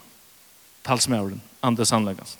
Talsmøren, 0.84 1.42
andre 1.62 1.86
sannløygas. 1.86 2.36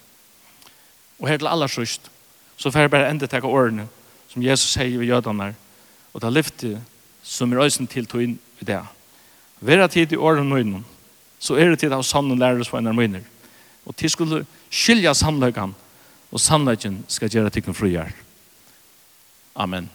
Og 1.19 1.29
her 1.29 1.39
til 1.39 1.49
aller 1.49 1.67
sørst, 1.67 2.11
så 2.57 2.71
får 2.71 2.81
jeg 2.81 2.91
bare 2.91 3.11
enda 3.11 3.27
teka 3.27 3.47
årene 3.47 3.87
som 4.29 4.43
Jesus 4.43 4.75
sier 4.75 4.99
ved 4.99 5.09
jødene 5.09 5.55
og 6.13 6.21
ta 6.23 6.31
lyfte 6.31 6.77
som 7.25 7.53
er 7.53 7.65
øysen 7.65 7.87
til 7.87 8.07
tog 8.07 8.23
inn 8.23 8.37
i 8.61 8.67
det. 8.69 8.83
Vera 9.65 9.89
tid 9.89 10.13
i 10.13 10.21
årene 10.21 10.45
nøynen, 10.49 10.85
så 11.39 11.57
er 11.57 11.71
det 11.71 11.81
tid 11.81 11.93
av 11.93 12.05
sann 12.05 12.31
og 12.31 12.39
lærer 12.39 12.67
for 12.69 12.79
en 12.79 12.91
av 12.91 12.97
møyner. 12.97 13.25
Og 13.87 13.97
til 13.97 14.11
skulle 14.13 14.45
skilja 14.71 15.15
sannløygan, 15.15 15.75
og 16.31 16.41
sannløygan 16.41 17.03
skal 17.09 17.33
gjøre 17.33 17.53
tikkun 17.55 17.77
frugjær. 17.77 18.13
Amen. 19.57 19.89